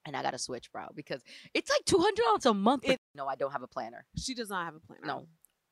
and 0.05 0.15
I 0.15 0.21
got 0.23 0.31
to 0.31 0.37
switch, 0.39 0.71
bro, 0.71 0.85
because 0.95 1.21
it's 1.53 1.69
like 1.69 1.83
two 1.85 1.97
hundred 1.99 2.23
dollars 2.23 2.45
a 2.45 2.53
month. 2.53 2.85
for- 2.85 2.91
no, 3.15 3.27
I 3.27 3.35
don't 3.35 3.51
have 3.51 3.63
a 3.63 3.67
planner. 3.67 4.05
she 4.17 4.33
does 4.33 4.49
not 4.49 4.65
have 4.65 4.75
a 4.75 4.79
planner. 4.79 5.05
No. 5.05 5.27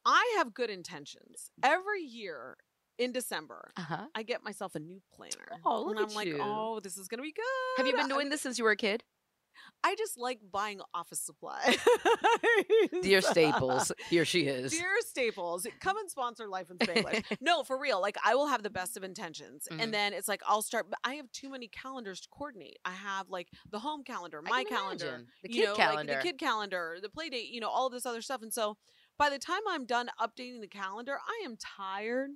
I 0.05 0.35
have 0.37 0.53
good 0.53 0.69
intentions. 0.69 1.51
Every 1.63 2.01
year 2.01 2.57
in 2.97 3.11
December, 3.11 3.71
Uh 3.77 3.81
huh. 3.81 4.05
I 4.15 4.23
get 4.23 4.43
myself 4.43 4.73
a 4.75 4.79
new 4.79 5.01
planner. 5.13 5.59
Oh, 5.65 5.81
look 5.81 5.89
and 5.91 5.99
I'm 5.99 6.05
at 6.05 6.15
like, 6.15 6.27
you. 6.27 6.39
oh, 6.41 6.79
this 6.79 6.97
is 6.97 7.07
gonna 7.07 7.21
be 7.23 7.33
good. 7.33 7.43
Have 7.77 7.87
you 7.87 7.93
been 7.95 8.07
doing 8.07 8.29
this 8.29 8.41
since 8.41 8.57
you 8.57 8.63
were 8.63 8.71
a 8.71 8.75
kid? 8.77 9.03
I 9.83 9.95
just 9.95 10.17
like 10.17 10.39
buying 10.51 10.79
office 10.93 11.19
supply. 11.21 11.77
Dear 13.01 13.21
Staples, 13.21 13.91
here 14.09 14.25
she 14.25 14.41
is. 14.41 14.71
Dear 14.71 14.89
Staples, 15.01 15.65
come 15.79 15.97
and 15.97 16.09
sponsor 16.09 16.47
Life 16.49 16.69
in 16.69 16.77
Spanglish. 16.77 17.23
no, 17.41 17.63
for 17.63 17.79
real. 17.79 18.01
Like 18.01 18.17
I 18.25 18.35
will 18.35 18.47
have 18.47 18.63
the 18.63 18.69
best 18.69 18.97
of 18.97 19.03
intentions, 19.03 19.67
Mhm. 19.71 19.81
and 19.81 19.93
then 19.93 20.13
it's 20.13 20.27
like 20.27 20.41
I'll 20.45 20.61
start. 20.61 20.87
But 20.89 20.99
I 21.03 21.15
have 21.15 21.31
too 21.31 21.49
many 21.49 21.67
calendars 21.67 22.21
to 22.21 22.29
coordinate. 22.29 22.77
I 22.83 22.91
have 22.91 23.29
like 23.29 23.47
the 23.71 23.79
home 23.79 24.03
calendar, 24.03 24.41
my 24.41 24.63
calendar, 24.65 25.07
imagine. 25.07 25.27
the 25.43 25.53
you 25.53 25.61
kid 25.61 25.65
know, 25.69 25.75
calendar. 25.75 26.13
like 26.13 26.21
the 26.23 26.27
kid 26.31 26.37
calendar, 26.39 26.97
the 27.01 27.09
play 27.09 27.29
date, 27.29 27.49
you 27.49 27.61
know, 27.61 27.69
all 27.69 27.87
of 27.87 27.93
this 27.93 28.05
other 28.05 28.21
stuff. 28.21 28.41
And 28.41 28.51
so 28.53 28.77
by 29.17 29.29
the 29.29 29.39
time 29.39 29.61
I'm 29.69 29.85
done 29.85 30.09
updating 30.19 30.59
the 30.61 30.67
calendar, 30.67 31.17
I 31.25 31.45
am 31.45 31.55
tired. 31.57 32.31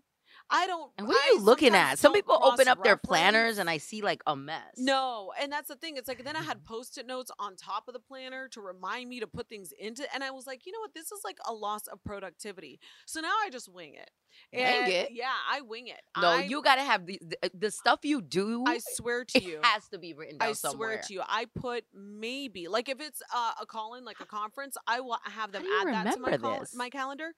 I 0.51 0.67
don't. 0.67 0.91
and 0.97 1.07
what 1.07 1.15
are 1.15 1.19
I 1.19 1.33
you 1.33 1.41
looking 1.41 1.75
at? 1.75 1.99
Some 1.99 2.13
people 2.13 2.37
open 2.41 2.67
up 2.67 2.83
their 2.83 2.97
planners, 2.97 3.57
and 3.57 3.69
I 3.69 3.77
see 3.77 4.01
like 4.01 4.21
a 4.27 4.35
mess. 4.35 4.61
No, 4.77 5.31
and 5.39 5.51
that's 5.51 5.67
the 5.67 5.75
thing. 5.75 5.97
It's 5.97 6.07
like 6.07 6.23
then 6.23 6.35
I 6.35 6.39
Mm-hmm. 6.39 6.47
had 6.47 6.63
post-it 6.65 7.05
notes 7.07 7.31
on 7.39 7.55
top 7.55 7.87
of 7.87 7.93
the 7.93 7.99
planner 7.99 8.47
to 8.49 8.61
remind 8.61 9.09
me 9.09 9.19
to 9.19 9.27
put 9.27 9.49
things 9.49 9.71
into, 9.77 10.03
and 10.13 10.23
I 10.23 10.31
was 10.31 10.47
like, 10.47 10.65
you 10.65 10.71
know 10.71 10.79
what, 10.79 10.93
this 10.93 11.11
is 11.11 11.21
like 11.23 11.37
a 11.47 11.53
loss 11.53 11.87
of 11.87 12.03
productivity. 12.03 12.79
So 13.05 13.19
now 13.21 13.33
I 13.45 13.49
just 13.49 13.67
wing 13.71 13.95
it. 13.95 14.09
Wing 14.53 14.63
And 14.63 14.87
it? 14.87 15.11
Yeah, 15.11 15.31
I 15.49 15.61
wing 15.61 15.87
it. 15.87 15.99
no, 16.17 16.29
I, 16.29 16.43
you 16.43 16.61
got 16.61 16.75
to 16.75 16.83
have 16.83 17.05
the, 17.05 17.19
the 17.21 17.51
the 17.53 17.71
stuff 17.71 17.99
you 18.03 18.21
do. 18.21 18.63
I 18.65 18.79
swear 18.79 19.25
to 19.25 19.37
it 19.39 19.43
you. 19.43 19.59
has 19.63 19.87
to 19.89 19.99
be 19.99 20.13
written 20.13 20.37
down 20.37 20.49
I 20.49 20.53
somewhere. 20.53 20.89
swear 20.89 21.01
to 21.03 21.13
you, 21.13 21.21
I 21.27 21.45
put 21.53 21.83
maybe 21.93 22.67
like 22.67 22.87
if 22.89 23.01
it's 23.01 23.21
uh, 23.33 23.51
a 23.61 23.65
call 23.65 23.95
in, 23.95 24.05
like 24.05 24.21
a 24.21 24.25
conference, 24.25 24.77
I 24.87 25.01
will 25.01 25.17
have 25.23 25.51
them 25.51 25.63
add 25.81 25.93
that 25.93 26.13
to 26.13 26.19
my 26.19 26.37
my 26.73 26.89
calendar. 26.89 27.33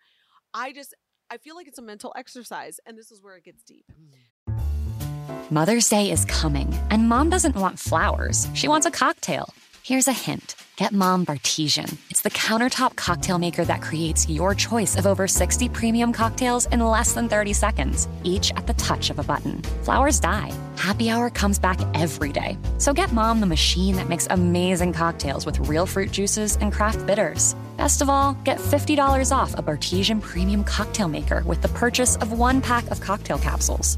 I 0.53 0.71
just 0.71 0.93
I 1.33 1.37
feel 1.37 1.55
like 1.55 1.67
it's 1.67 1.79
a 1.79 1.81
mental 1.81 2.13
exercise, 2.15 2.79
and 2.85 2.95
this 2.95 3.09
is 3.09 3.23
where 3.23 3.35
it 3.35 3.43
gets 3.43 3.63
deep. 3.63 3.91
Mother's 5.49 5.89
Day 5.89 6.11
is 6.11 6.25
coming, 6.25 6.71
and 6.91 7.09
mom 7.09 7.31
doesn't 7.31 7.55
want 7.55 7.79
flowers. 7.79 8.47
She 8.53 8.67
wants 8.67 8.85
a 8.85 8.91
cocktail. 8.91 9.51
Here's 9.81 10.07
a 10.07 10.13
hint 10.13 10.55
Get 10.75 10.91
Mom 10.91 11.25
Bartesian. 11.25 11.97
It's 12.11 12.21
the 12.21 12.29
countertop 12.29 12.95
cocktail 12.97 13.39
maker 13.39 13.65
that 13.65 13.81
creates 13.81 14.29
your 14.29 14.53
choice 14.53 14.95
of 14.95 15.07
over 15.07 15.27
60 15.27 15.69
premium 15.69 16.13
cocktails 16.13 16.67
in 16.67 16.81
less 16.81 17.13
than 17.13 17.27
30 17.27 17.53
seconds, 17.53 18.07
each 18.23 18.51
at 18.51 18.67
the 18.67 18.73
touch 18.73 19.09
of 19.09 19.17
a 19.17 19.23
button. 19.23 19.59
Flowers 19.85 20.19
die. 20.19 20.51
Happy 20.77 21.09
Hour 21.09 21.31
comes 21.31 21.57
back 21.57 21.79
every 21.95 22.31
day. 22.31 22.59
So 22.77 22.93
get 22.93 23.11
Mom 23.11 23.39
the 23.39 23.47
machine 23.47 23.95
that 23.95 24.07
makes 24.07 24.27
amazing 24.29 24.93
cocktails 24.93 25.47
with 25.47 25.67
real 25.67 25.87
fruit 25.87 26.11
juices 26.11 26.57
and 26.57 26.71
craft 26.71 27.07
bitters. 27.07 27.55
Best 27.83 28.01
of 28.01 28.09
all, 28.09 28.31
get 28.45 28.59
$50 28.59 29.35
off 29.35 29.53
a 29.55 29.61
Bartesian 29.61 30.21
premium 30.21 30.63
cocktail 30.63 31.09
maker 31.09 31.43
with 31.45 31.61
the 31.61 31.67
purchase 31.67 32.15
of 32.15 32.31
one 32.31 32.61
pack 32.61 32.89
of 32.91 33.01
cocktail 33.01 33.37
capsules. 33.37 33.97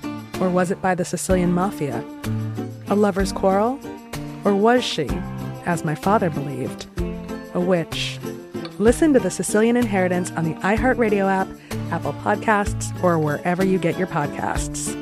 Or 0.41 0.49
was 0.49 0.71
it 0.71 0.81
by 0.81 0.95
the 0.95 1.05
Sicilian 1.05 1.51
mafia? 1.53 2.03
A 2.87 2.95
lover's 2.95 3.31
quarrel? 3.31 3.79
Or 4.43 4.55
was 4.55 4.83
she, 4.83 5.07
as 5.65 5.85
my 5.85 5.93
father 5.95 6.31
believed, 6.31 6.87
a 7.53 7.59
witch? 7.59 8.17
Listen 8.79 9.13
to 9.13 9.19
The 9.19 9.29
Sicilian 9.29 9.77
Inheritance 9.77 10.31
on 10.31 10.43
the 10.43 10.55
iHeartRadio 10.55 11.29
app, 11.29 11.47
Apple 11.91 12.13
Podcasts, 12.13 12.91
or 13.03 13.19
wherever 13.19 13.63
you 13.63 13.77
get 13.77 13.97
your 13.99 14.07
podcasts. 14.07 14.97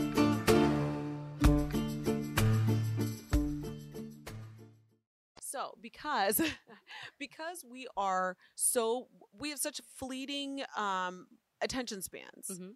So 5.42 5.76
because 5.82 6.42
because 7.20 7.66
we 7.70 7.88
are 7.98 8.38
so 8.56 9.08
we 9.40 9.50
have 9.50 9.60
such 9.60 9.82
fleeting 9.98 10.64
um 10.78 11.28
attention 11.62 12.02
spans. 12.02 12.52
Mhm. 12.52 12.72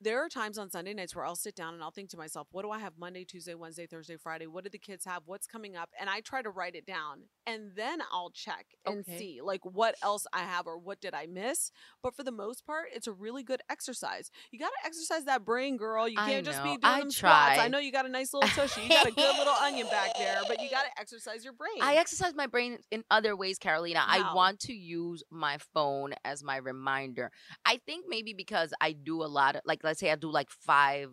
There 0.00 0.24
are 0.24 0.28
times 0.28 0.58
on 0.58 0.70
Sunday 0.70 0.94
nights 0.94 1.16
where 1.16 1.24
I'll 1.26 1.34
sit 1.34 1.56
down 1.56 1.74
and 1.74 1.82
I'll 1.82 1.90
think 1.90 2.08
to 2.10 2.16
myself, 2.16 2.46
what 2.52 2.62
do 2.62 2.70
I 2.70 2.78
have 2.78 2.96
Monday, 2.96 3.24
Tuesday, 3.24 3.54
Wednesday, 3.56 3.84
Thursday, 3.84 4.16
Friday? 4.16 4.46
What 4.46 4.62
do 4.62 4.70
the 4.70 4.78
kids 4.78 5.04
have? 5.04 5.22
What's 5.26 5.48
coming 5.48 5.74
up? 5.74 5.90
And 5.98 6.08
I 6.08 6.20
try 6.20 6.40
to 6.40 6.50
write 6.50 6.76
it 6.76 6.86
down 6.86 7.24
and 7.46 7.72
then 7.74 8.00
I'll 8.12 8.30
check 8.30 8.66
and 8.86 9.04
Okay. 9.04 9.04
see 9.04 9.40
like 9.42 9.64
what 9.64 9.96
else 10.00 10.24
I 10.32 10.42
have 10.44 10.68
or 10.68 10.78
what 10.78 11.00
did 11.00 11.14
I 11.14 11.26
miss. 11.26 11.72
But 12.00 12.14
for 12.14 12.22
the 12.22 12.30
most 12.30 12.64
part, 12.64 12.90
it's 12.94 13.08
a 13.08 13.12
really 13.12 13.42
good 13.42 13.60
exercise. 13.68 14.30
You 14.52 14.60
got 14.60 14.68
to 14.68 14.86
exercise 14.86 15.24
that 15.24 15.44
brain, 15.44 15.76
girl. 15.76 16.06
You 16.08 16.20
can't 16.20 16.46
just 16.46 16.62
be 16.62 16.76
doing 16.76 17.00
I 17.00 17.00
them 17.00 17.12
squats. 17.12 17.58
I 17.58 17.66
know 17.66 17.78
you 17.78 17.90
got 17.90 18.06
a 18.06 18.08
nice 18.08 18.32
little 18.32 18.48
tushy. 18.50 18.82
You 18.82 18.92
got 18.92 19.08
a 19.08 19.12
good 19.12 19.34
little 19.36 19.54
onion 19.54 19.88
back 19.88 20.16
there, 20.16 20.44
but 20.46 20.60
you 20.60 20.70
got 20.70 20.84
to 20.84 20.90
exercise 21.00 21.42
your 21.42 21.54
brain. 21.54 21.70
I 21.80 21.94
exercise 21.96 22.34
my 22.34 22.48
brain 22.48 22.80
in 22.90 23.04
other 23.08 23.36
ways, 23.36 23.56
Carolina. 23.58 24.04
I 24.08 24.22
want 24.22 24.58
to 24.60 24.72
use 24.72 25.22
my 25.30 25.58
phone 25.58 26.12
as 26.24 26.42
my 26.42 26.56
reminder. 26.56 27.30
I 27.64 27.76
think 27.86 28.06
maybe 28.08 28.32
because 28.32 28.74
I 28.80 28.92
do 28.92 29.22
a 29.22 29.26
lot 29.30 29.54
of, 29.54 29.62
like, 29.64 29.84
let's 29.88 30.00
say 30.00 30.10
I 30.10 30.16
do 30.16 30.30
like 30.30 30.50
five 30.50 31.10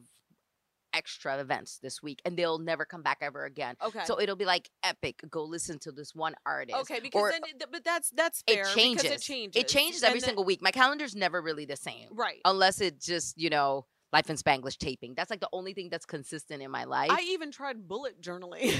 extra 0.94 1.40
events 1.40 1.80
this 1.84 2.02
week 2.02 2.22
and 2.24 2.38
they'll 2.38 2.58
never 2.58 2.86
come 2.86 3.02
back 3.02 3.18
ever 3.22 3.44
again. 3.44 3.76
okay. 3.86 4.06
So 4.06 4.20
it'll 4.20 4.38
be 4.38 4.46
like 4.46 4.70
epic. 4.84 5.22
Go 5.30 5.44
listen 5.44 5.78
to 5.80 5.92
this 5.92 6.16
one 6.16 6.36
artist. 6.46 6.78
Okay, 6.80 7.00
because 7.02 7.22
or 7.22 7.32
then, 7.32 7.42
it, 7.44 7.66
but 7.72 7.84
that's 7.84 8.10
that's 8.12 8.44
it 8.48 8.54
fair 8.54 8.64
because 8.64 8.76
changes. 8.76 9.06
It 9.12 9.22
changes. 9.22 9.62
It 9.62 9.68
changes 9.68 10.04
every 10.04 10.20
then- 10.20 10.28
single 10.28 10.46
week. 10.46 10.62
My 10.62 10.72
calendar's 10.72 11.16
never 11.16 11.42
really 11.42 11.66
the 11.66 11.76
same. 11.76 12.08
Right. 12.12 12.40
Unless 12.46 12.82
it 12.82 13.02
just, 13.02 13.38
you 13.38 13.50
know, 13.50 13.86
Life 14.14 14.30
in 14.30 14.38
Spanglish 14.38 14.78
taping. 14.78 15.14
That's 15.14 15.30
like 15.30 15.42
the 15.42 15.50
only 15.52 15.74
thing 15.74 15.90
that's 15.90 16.06
consistent 16.06 16.62
in 16.62 16.72
my 16.72 16.86
life. 16.86 17.12
I 17.12 17.20
even 17.32 17.52
tried 17.52 17.86
bullet 17.86 18.22
journaling. 18.22 18.74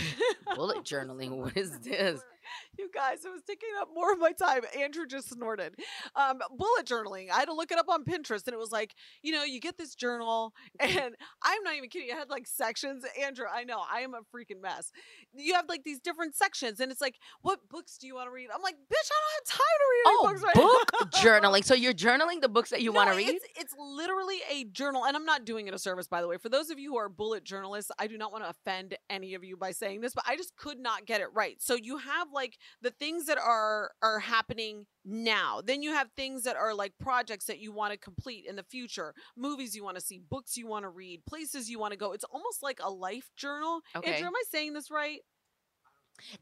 Bullet 0.56 0.86
journaling. 0.86 1.32
What 1.38 1.58
is 1.58 1.78
this? 1.84 2.22
You 2.78 2.90
guys, 2.94 3.24
it 3.24 3.30
was 3.30 3.42
taking 3.48 3.70
up 3.80 3.88
more 3.94 4.12
of 4.12 4.20
my 4.20 4.34
time. 4.34 4.62
Andrew 4.78 5.06
just 5.08 5.30
snorted. 5.30 5.76
Um, 6.16 6.40
bullet 6.58 6.86
journaling. 6.86 7.32
I 7.32 7.36
had 7.40 7.46
to 7.46 7.54
look 7.54 7.72
it 7.72 7.78
up 7.78 7.88
on 7.90 8.04
Pinterest, 8.04 8.46
and 8.46 8.54
it 8.54 8.60
was 8.60 8.72
like, 8.72 8.96
you 9.24 9.32
know, 9.32 9.44
you 9.44 9.62
get 9.62 9.78
this 9.78 9.96
journal, 9.96 10.54
and 10.80 11.16
I'm 11.42 11.64
not 11.64 11.76
even 11.76 11.90
kidding. 11.90 12.10
It 12.10 12.16
had 12.16 12.30
like 12.30 12.48
sections. 12.48 13.06
Andrew, 13.22 13.46
I 13.52 13.64
know 13.64 13.82
I 13.90 14.02
am 14.02 14.14
a 14.14 14.20
freaking 14.36 14.62
mess. 14.62 14.92
You 15.34 15.54
have 15.54 15.70
like 15.70 15.84
these 15.84 16.00
different 16.00 16.36
sections, 16.36 16.80
and 16.82 16.92
it's 16.92 17.00
like, 17.02 17.16
what 17.42 17.60
books 17.70 17.98
do 17.98 18.08
you 18.08 18.16
want 18.16 18.28
to 18.28 18.32
read? 18.32 18.50
I'm 18.54 18.62
like, 18.62 18.76
bitch, 18.76 19.10
I 19.12 19.18
don't 19.22 19.36
have 19.36 19.58
time 19.58 19.80
to 19.80 19.86
read 19.92 20.04
Oh, 20.08 20.28
books 20.28 20.44
right 20.44 20.56
book 20.56 20.92
now. 21.14 21.20
journaling. 21.22 21.64
So 21.64 21.74
you're 21.76 21.94
journaling 21.94 22.42
the 22.42 22.50
books 22.50 22.70
that 22.72 22.82
you 22.82 22.92
want 22.92 23.10
to 23.12 23.16
read? 23.16 23.30
It's, 23.30 23.46
it's 23.58 23.76
literally 23.80 24.40
a 24.52 24.66
journal, 24.66 25.06
and 25.06 25.16
I'm 25.16 25.26
not 25.26 25.46
doing 25.46 25.68
it 25.68 25.74
a 25.74 25.80
service, 25.80 26.08
by 26.08 26.22
the 26.22 26.28
way. 26.28 26.38
For 26.38 26.50
those 26.50 26.70
of 26.70 26.78
you 26.80 26.92
who 26.92 26.98
are 26.98 27.10
bullet 27.10 27.44
journalists, 27.44 27.92
I 27.98 28.08
do 28.08 28.18
not 28.18 28.32
want 28.32 28.44
to 28.44 28.50
offend 28.50 28.98
any 29.10 29.34
of 29.34 29.44
you 29.44 29.56
by 29.58 29.72
saying 29.72 30.02
this, 30.02 30.14
but 30.14 30.26
I 30.28 30.36
just 30.36 30.56
could 30.58 30.80
not 30.80 31.06
get 31.06 31.22
it 31.22 31.28
right. 31.34 31.56
So 31.62 31.76
you 31.76 31.98
have 31.98 32.28
like 32.36 32.58
the 32.82 32.92
things 32.92 33.26
that 33.26 33.40
are 33.40 33.92
are 34.04 34.20
happening 34.20 34.86
now. 35.04 35.62
Then 35.66 35.82
you 35.82 35.92
have 35.92 36.10
things 36.16 36.44
that 36.44 36.56
are 36.56 36.74
like 36.74 36.94
projects 37.00 37.46
that 37.46 37.60
you 37.60 37.72
want 37.72 37.94
to 37.94 37.98
complete 37.98 38.46
in 38.48 38.56
the 38.56 38.64
future, 38.64 39.16
movies 39.36 39.76
you 39.76 39.84
want 39.84 39.98
to 39.98 40.04
see, 40.04 40.20
books 40.30 40.58
you 40.58 40.68
want 40.68 40.84
to 40.84 40.90
read, 40.90 41.26
places 41.26 41.70
you 41.70 41.80
want 41.80 41.94
to 41.94 41.98
go. 41.98 42.12
It's 42.12 42.26
almost 42.26 42.62
like 42.62 42.80
a 42.84 42.92
life 42.92 43.32
journal. 43.36 43.82
Okay. 43.96 44.14
Andrew, 44.14 44.28
am 44.28 44.36
I 44.36 44.44
saying 44.52 44.74
this 44.74 44.92
right? 44.92 45.22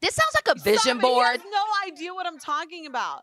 This 0.00 0.14
sounds 0.14 0.34
like 0.34 0.56
a 0.56 0.60
vision 0.60 0.96
he 0.96 1.02
board. 1.02 1.40
no 1.50 1.64
idea 1.86 2.14
what 2.14 2.26
I'm 2.26 2.38
talking 2.38 2.86
about. 2.86 3.22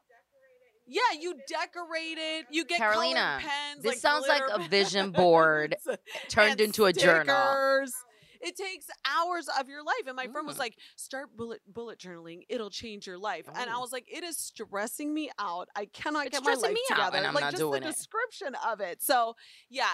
Yeah, 0.87 1.01
you 1.19 1.35
decorate 1.47 2.17
it. 2.17 2.47
You 2.51 2.65
get 2.65 2.79
colored 2.79 2.93
Carolina, 2.93 3.37
pens. 3.39 3.81
this 3.81 3.91
like 3.91 3.97
sounds 3.99 4.27
like 4.27 4.43
a 4.53 4.59
vision 4.69 5.11
board 5.11 5.77
turned 6.27 6.59
into 6.59 6.85
a 6.85 6.93
journal. 6.93 7.85
It 8.41 8.55
takes 8.55 8.87
hours 9.05 9.47
of 9.59 9.69
your 9.69 9.83
life. 9.83 10.03
And 10.07 10.15
my 10.15 10.27
friend 10.27 10.47
was 10.47 10.59
like, 10.59 10.75
start 10.95 11.35
bullet 11.35 11.61
bullet 11.67 11.99
journaling. 11.99 12.41
It'll 12.49 12.69
change 12.69 13.05
your 13.07 13.17
life. 13.17 13.47
And 13.55 13.69
I 13.69 13.75
Oh. 13.75 13.79
was 13.81 13.91
like, 13.91 14.05
it 14.11 14.23
is 14.23 14.37
stressing 14.37 15.13
me 15.13 15.29
out. 15.39 15.69
I 15.75 15.85
cannot 15.85 16.27
It's 16.27 16.39
get 16.39 16.45
my 16.45 16.53
life 16.53 16.73
me 16.73 16.81
out, 16.91 17.13
together. 17.13 17.31
like 17.33 17.51
just 17.51 17.57
the 17.57 17.71
it. 17.71 17.83
description 17.83 18.55
of 18.67 18.79
it. 18.81 19.01
So 19.01 19.35
yeah, 19.69 19.87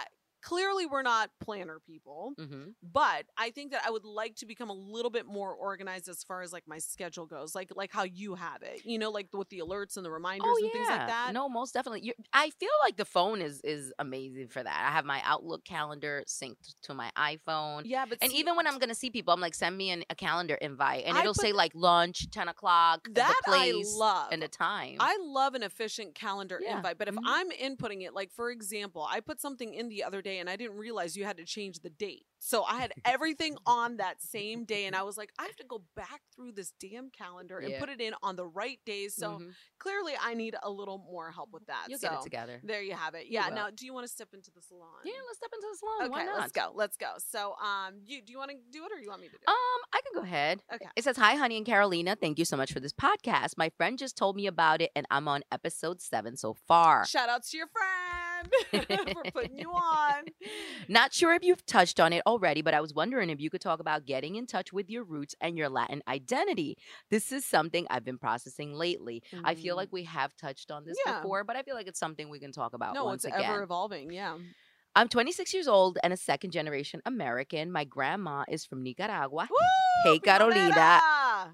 clearly 0.48 0.86
we're 0.86 1.02
not 1.04 1.32
planner 1.40 1.80
people, 1.80 2.34
hmm 2.38 2.70
but 2.84 3.26
I 3.38 3.50
think 3.52 3.72
that 3.72 3.84
I 3.86 3.92
would 3.92 4.06
like 4.06 4.36
to 4.38 4.46
become 4.46 4.70
a 4.70 4.74
little 4.74 5.12
bit 5.12 5.26
more 5.26 5.54
organized 5.54 6.08
as 6.08 6.24
far 6.24 6.42
as 6.42 6.54
like 6.54 6.68
my 6.68 6.78
schedule 6.80 7.26
goes, 7.26 7.56
like 7.56 7.72
like 7.76 7.92
how 7.92 8.04
you 8.04 8.36
have 8.36 8.62
it. 8.64 8.82
You 8.86 9.00
know, 9.00 9.12
like 9.12 9.30
with 9.34 9.50
the 9.50 9.60
alerts 9.60 9.98
and 9.98 10.06
the 10.06 10.12
reminders 10.12 10.44
Oh 10.46 10.58
and 10.62 10.72
yeah, 10.72 10.72
things 10.72 10.90
like 10.90 11.06
that. 11.08 11.34
no, 11.34 11.50
most 11.50 11.74
definitely. 11.74 12.02
you 12.02 12.14
I 12.32 12.52
feel 12.52 12.70
like 12.84 12.96
the 12.98 13.06
phone 13.06 13.42
is 13.42 13.60
is 13.62 13.92
amazing 13.98 14.50
for 14.50 14.62
that. 14.64 14.86
I 14.88 14.92
have 14.92 15.04
my 15.06 15.20
Outlook 15.24 15.64
calendar 15.66 16.24
synced 16.28 16.76
to 16.84 16.94
my 16.94 17.12
iPhone. 17.18 17.84
Yeah, 17.84 18.06
but 18.06 18.22
And 18.22 18.32
see, 18.32 18.34
even 18.34 18.56
when 18.56 18.68
I'm 18.68 18.78
gonna 18.78 18.94
see 18.96 19.10
people, 19.10 19.34
I'm 19.34 19.42
like, 19.42 19.56
send 19.56 19.76
me 19.78 19.90
an, 19.90 20.04
a 20.12 20.16
calendar 20.16 20.56
invite, 20.56 21.06
and 21.06 21.18
I 21.18 21.18
it'll 21.18 21.34
put 21.34 21.48
say 21.48 21.54
like 21.54 21.72
lunch, 21.74 22.30
ten 22.30 22.48
o'clock, 22.48 23.10
that 23.10 23.14
the 23.26 23.36
place, 23.36 23.48
I 23.52 23.72
love. 23.74 24.34
and 24.34 24.42
the 24.44 24.48
time. 24.48 25.00
I 25.00 25.18
love 25.22 25.54
an 25.54 25.62
efficient 25.64 26.16
calendar 26.16 26.58
Yeah. 26.58 26.84
invite, 26.84 26.98
but 26.98 27.08
if 27.08 27.16
Mhm. 27.16 27.20
I'm 27.24 27.52
inputting 27.52 28.04
it, 28.04 28.14
like 28.14 28.32
for 28.32 28.50
example, 28.52 29.08
I 29.10 29.20
put 29.20 29.40
something 29.40 29.74
in 29.74 29.90
the 29.90 30.04
other 30.04 30.22
day 30.24 30.37
and 30.40 30.50
I 30.50 30.56
didn't 30.56 30.78
realize 30.78 31.16
you 31.18 31.26
had 31.26 31.38
to 31.38 31.46
change 31.46 31.80
the 31.80 31.90
date. 31.90 32.26
So 32.40 32.64
I 32.64 32.80
had 32.80 32.94
everything 33.04 33.58
on 33.66 33.98
that 33.98 34.22
same 34.22 34.64
day, 34.64 34.86
and 34.86 34.96
I 34.96 35.02
was 35.04 35.18
like, 35.18 35.32
I 35.40 35.44
have 35.44 35.56
to 35.58 35.66
go 35.68 35.82
back 35.96 36.22
through 36.36 36.52
this 36.54 36.72
damn 36.80 37.10
calendar 37.10 37.58
and 37.58 37.72
Yeah. 37.72 37.80
put 37.80 37.90
it 37.90 38.00
in 38.00 38.14
on 38.22 38.36
the 38.36 38.46
right 38.46 38.80
days. 38.86 39.16
So 39.16 39.40
Mhm. 39.40 39.54
clearly, 39.80 40.14
I 40.22 40.34
need 40.36 40.56
a 40.62 40.70
little 40.70 41.00
more 41.00 41.32
help 41.32 41.52
with 41.52 41.66
that. 41.66 41.86
You'll 41.90 42.00
so 42.00 42.10
get 42.10 42.20
it 42.20 42.24
together. 42.24 42.62
there 42.64 42.82
you 42.82 42.94
have 42.94 43.16
it. 43.16 43.28
Yeah. 43.28 43.50
Now, 43.50 43.70
do 43.72 43.86
you 43.86 43.94
want 43.94 44.06
to 44.06 44.12
step 44.14 44.30
into 44.34 44.52
the 44.52 44.62
salon? 44.62 44.88
Yeah, 45.04 45.14
let's 45.26 45.38
step 45.40 45.50
into 45.54 45.68
the 45.72 45.78
salon. 45.78 46.12
Why 46.12 46.18
Okay, 46.22 46.26
not? 46.28 46.40
let's 46.40 46.52
go. 46.52 46.72
Let's 46.76 46.98
go. 46.98 47.14
So, 47.18 47.56
um, 47.56 48.02
you 48.06 48.22
do 48.22 48.32
you 48.32 48.38
want 48.38 48.52
to 48.52 48.58
do 48.72 48.86
it 48.86 48.92
or 48.92 49.00
you 49.00 49.10
want 49.10 49.22
me 49.22 49.28
to 49.30 49.34
do 49.34 49.40
it? 49.42 49.50
Um, 49.50 49.82
I 49.94 50.02
can 50.02 50.14
go 50.14 50.22
ahead. 50.22 50.62
Okay. 50.74 50.88
It 50.96 51.04
says, 51.04 51.18
Hi, 51.18 51.36
honey 51.36 51.58
and 51.58 51.66
Carolina. 51.66 52.16
Thank 52.16 52.38
you 52.38 52.46
so 52.46 52.56
much 52.56 52.72
for 52.72 52.80
this 52.80 52.94
podcast. 52.94 53.58
My 53.58 53.70
friend 53.78 53.98
just 53.98 54.16
told 54.16 54.36
me 54.36 54.46
about 54.48 54.82
it, 54.82 54.92
and 54.96 55.08
I'm 55.10 55.28
on 55.28 55.44
episode 55.52 56.02
seven 56.02 56.38
so 56.38 56.54
far. 56.54 57.06
Shout 57.06 57.30
outs 57.30 57.50
to 57.52 57.58
your 57.58 57.68
friend 57.68 57.88
for 59.14 59.24
putting 59.34 59.58
you 59.58 59.72
on. 59.72 60.26
Not 60.88 61.14
sure 61.14 61.34
if 61.34 61.44
you've 61.44 61.66
touched 61.66 62.00
on 62.00 62.14
it 62.14 62.24
already, 62.26 62.62
but 62.62 62.74
I 62.74 62.82
was 62.82 62.94
wondering 62.94 63.30
if 63.30 63.40
you 63.40 63.50
could 63.50 63.62
talk 63.62 63.80
about 63.80 64.06
getting 64.06 64.36
in 64.36 64.46
touch 64.48 64.72
with 64.74 64.90
your 64.90 65.04
roots 65.04 65.36
and 65.42 65.58
your 65.58 65.70
Latin 65.70 66.02
identity. 66.08 66.78
This 67.10 67.32
is 67.32 67.46
something 67.46 67.86
I've 67.90 68.06
been 68.06 68.18
processing 68.18 68.74
lately. 68.74 69.24
I 69.44 69.56
feel 69.56 69.76
Mm. 69.76 69.78
like 69.78 69.90
we 69.92 70.04
have 70.06 70.36
touched 70.36 70.72
on 70.72 70.86
this 70.86 70.98
Yeah. 71.06 71.18
before, 71.22 71.44
but 71.44 71.56
I 71.56 71.64
feel 71.64 71.76
like 71.76 71.88
it's 71.88 72.00
something 72.00 72.30
we 72.30 72.40
can 72.40 72.52
talk 72.52 72.74
about 72.74 72.94
No, 72.94 73.10
it's 73.12 73.26
again. 73.26 73.42
ever 73.44 73.64
evolving. 73.64 74.12
Yeah. 74.12 74.38
I'm 74.98 75.10
26 75.10 75.54
years 75.54 75.68
old 75.68 76.00
and 76.04 76.12
a 76.12 76.18
second 76.18 76.50
generation 76.50 77.04
American. 77.06 77.72
My 77.72 77.84
grandma 77.84 78.46
is 78.50 78.66
from 78.66 78.82
Nicaragua. 78.82 79.48
Woo! 79.48 79.58
Hey, 80.06 80.18
Carolina. 80.18 81.02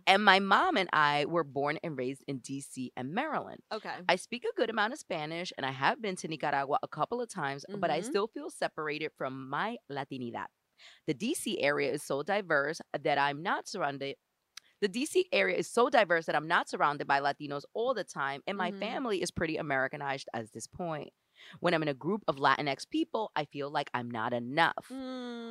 And 0.08 0.24
my 0.24 0.40
mom 0.40 0.78
and 0.78 0.90
I 0.94 1.26
were 1.26 1.44
born 1.44 1.78
and 1.84 1.98
raised 1.98 2.24
in 2.26 2.40
DC 2.40 2.92
and 2.96 3.14
Maryland. 3.14 3.60
Okay. 3.74 3.96
I 4.08 4.16
speak 4.16 4.46
a 4.46 4.56
good 4.56 4.70
amount 4.70 4.94
of 4.94 5.00
Spanish 5.00 5.52
and 5.58 5.66
I 5.66 5.72
have 5.72 6.02
been 6.02 6.16
to 6.18 6.30
Nicaragua 6.30 6.78
a 6.84 6.88
couple 6.88 7.22
of 7.22 7.30
times, 7.30 7.66
but 7.74 7.92
I 7.92 8.00
Mhm. 8.00 8.06
still 8.06 8.28
feel 8.28 8.50
separated 8.50 9.12
from 9.18 9.50
my 9.50 9.76
Latinidad. 9.92 10.48
The 11.08 11.14
DC 11.14 11.58
area 11.62 11.92
is 11.92 12.02
so 12.02 12.24
diverse 12.24 12.80
that 12.98 13.18
I'm 13.18 13.44
not 13.44 13.68
surrounded. 13.68 14.16
The 14.82 14.90
DC 14.90 15.26
area 15.34 15.58
is 15.58 15.70
so 15.70 15.90
diverse 15.90 16.28
that 16.28 16.36
I'm 16.36 16.48
not 16.48 16.70
surrounded 16.70 17.08
by 17.08 17.20
Latinos 17.20 17.64
all 17.74 17.94
the 17.94 18.06
time, 18.06 18.42
and 18.48 18.58
my 18.58 18.72
Mhm. 18.72 18.80
family 18.80 19.22
is 19.22 19.32
pretty 19.32 19.58
Americanized 19.58 20.30
at 20.34 20.52
this 20.54 20.68
point. 20.68 21.12
When 21.60 21.74
I'm 21.74 21.82
in 21.84 21.88
a 21.90 21.94
group 21.94 22.24
of 22.28 22.38
Latinx 22.38 22.90
people, 22.90 23.32
I 23.36 23.46
feel 23.46 23.70
like 23.70 23.90
I'm 23.94 24.10
not 24.10 24.34
enough. 24.34 25.04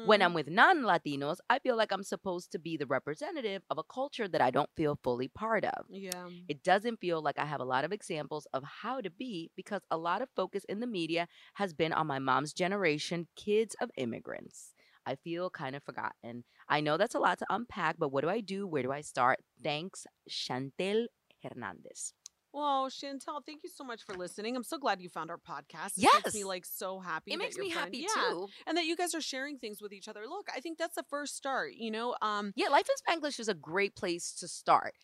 When 0.02 0.22
I'm 0.22 0.32
Mm, 0.32 0.34
with 0.34 0.48
non 0.48 0.82
Latinos, 0.82 1.38
I 1.48 1.58
feel 1.58 1.76
like 1.76 1.92
I'm 1.92 2.02
supposed 2.02 2.52
to 2.52 2.58
be 2.58 2.76
the 2.76 2.86
representative 2.86 3.62
of 3.70 3.78
a 3.78 3.84
culture 3.84 4.28
that 4.28 4.40
I 4.40 4.50
don't 4.50 4.70
feel 4.76 4.98
fully 5.02 5.28
part 5.28 5.64
of. 5.64 5.86
yeah. 5.88 6.28
It 6.48 6.62
doesn't 6.62 7.00
feel 7.00 7.22
like 7.22 7.38
I 7.38 7.46
have 7.46 7.60
a 7.60 7.64
lot 7.64 7.84
of 7.84 7.92
examples 7.92 8.46
of 8.52 8.64
how 8.64 9.00
to 9.00 9.10
be 9.10 9.50
because 9.56 9.82
a 9.90 9.96
lot 9.96 10.22
of 10.22 10.28
focus 10.36 10.64
in 10.68 10.80
the 10.80 10.86
media 10.86 11.28
has 11.54 11.72
been 11.72 11.92
on 11.92 12.06
my 12.06 12.18
mom's 12.18 12.52
generation, 12.52 13.28
kids 13.36 13.74
of 13.80 13.90
immigrants. 13.96 14.74
I 15.06 15.16
feel 15.16 15.50
kind 15.50 15.74
of 15.76 15.82
forgotten. 15.82 16.44
I 16.68 16.80
know 16.80 16.96
that's 16.96 17.14
a 17.14 17.18
lot 17.20 17.38
to 17.38 17.46
unpack, 17.50 17.96
but 17.98 18.10
what 18.10 18.22
do 18.22 18.28
I 18.30 18.40
do? 18.40 18.66
Where 18.66 18.82
do 18.82 18.92
I 18.92 19.00
start? 19.00 19.40
Thanks, 19.62 20.06
Chantel 20.28 21.06
Hernandez. 21.42 22.14
Well, 22.52 22.88
Chantel, 22.90 23.40
thank 23.46 23.62
you 23.64 23.70
so 23.74 23.82
much 23.82 24.02
for 24.04 24.14
listening. 24.14 24.56
I'm 24.56 24.62
so 24.62 24.76
glad 24.76 25.00
you 25.00 25.08
found 25.08 25.30
our 25.30 25.38
podcast. 25.38 25.92
It 25.96 26.08
makes 26.24 26.34
me 26.34 26.44
like 26.44 26.66
so 26.66 27.00
happy. 27.00 27.32
It 27.32 27.38
makes 27.38 27.56
me 27.56 27.70
friend- 27.70 27.86
happy 27.86 27.98
yeah, 28.14 28.30
too. 28.30 28.48
and 28.66 28.76
that 28.76 28.84
you 28.84 28.94
guys 28.94 29.14
are 29.14 29.20
sharing 29.22 29.58
things 29.58 29.80
with 29.80 29.92
each 29.92 30.06
other. 30.08 30.26
Look, 30.28 30.48
I 30.54 30.60
think 30.60 30.78
that's 30.78 30.94
the 30.94 31.04
first 31.08 31.34
start. 31.34 31.72
You 31.74 31.90
know, 31.90 32.14
um, 32.20 32.52
Yeah, 32.54 32.68
Life 32.68 32.88
in 32.88 33.20
Spanglish 33.20 33.40
is 33.40 33.48
a 33.48 33.54
great 33.54 33.96
place 33.96 34.32
to 34.40 34.48
start. 34.48 34.94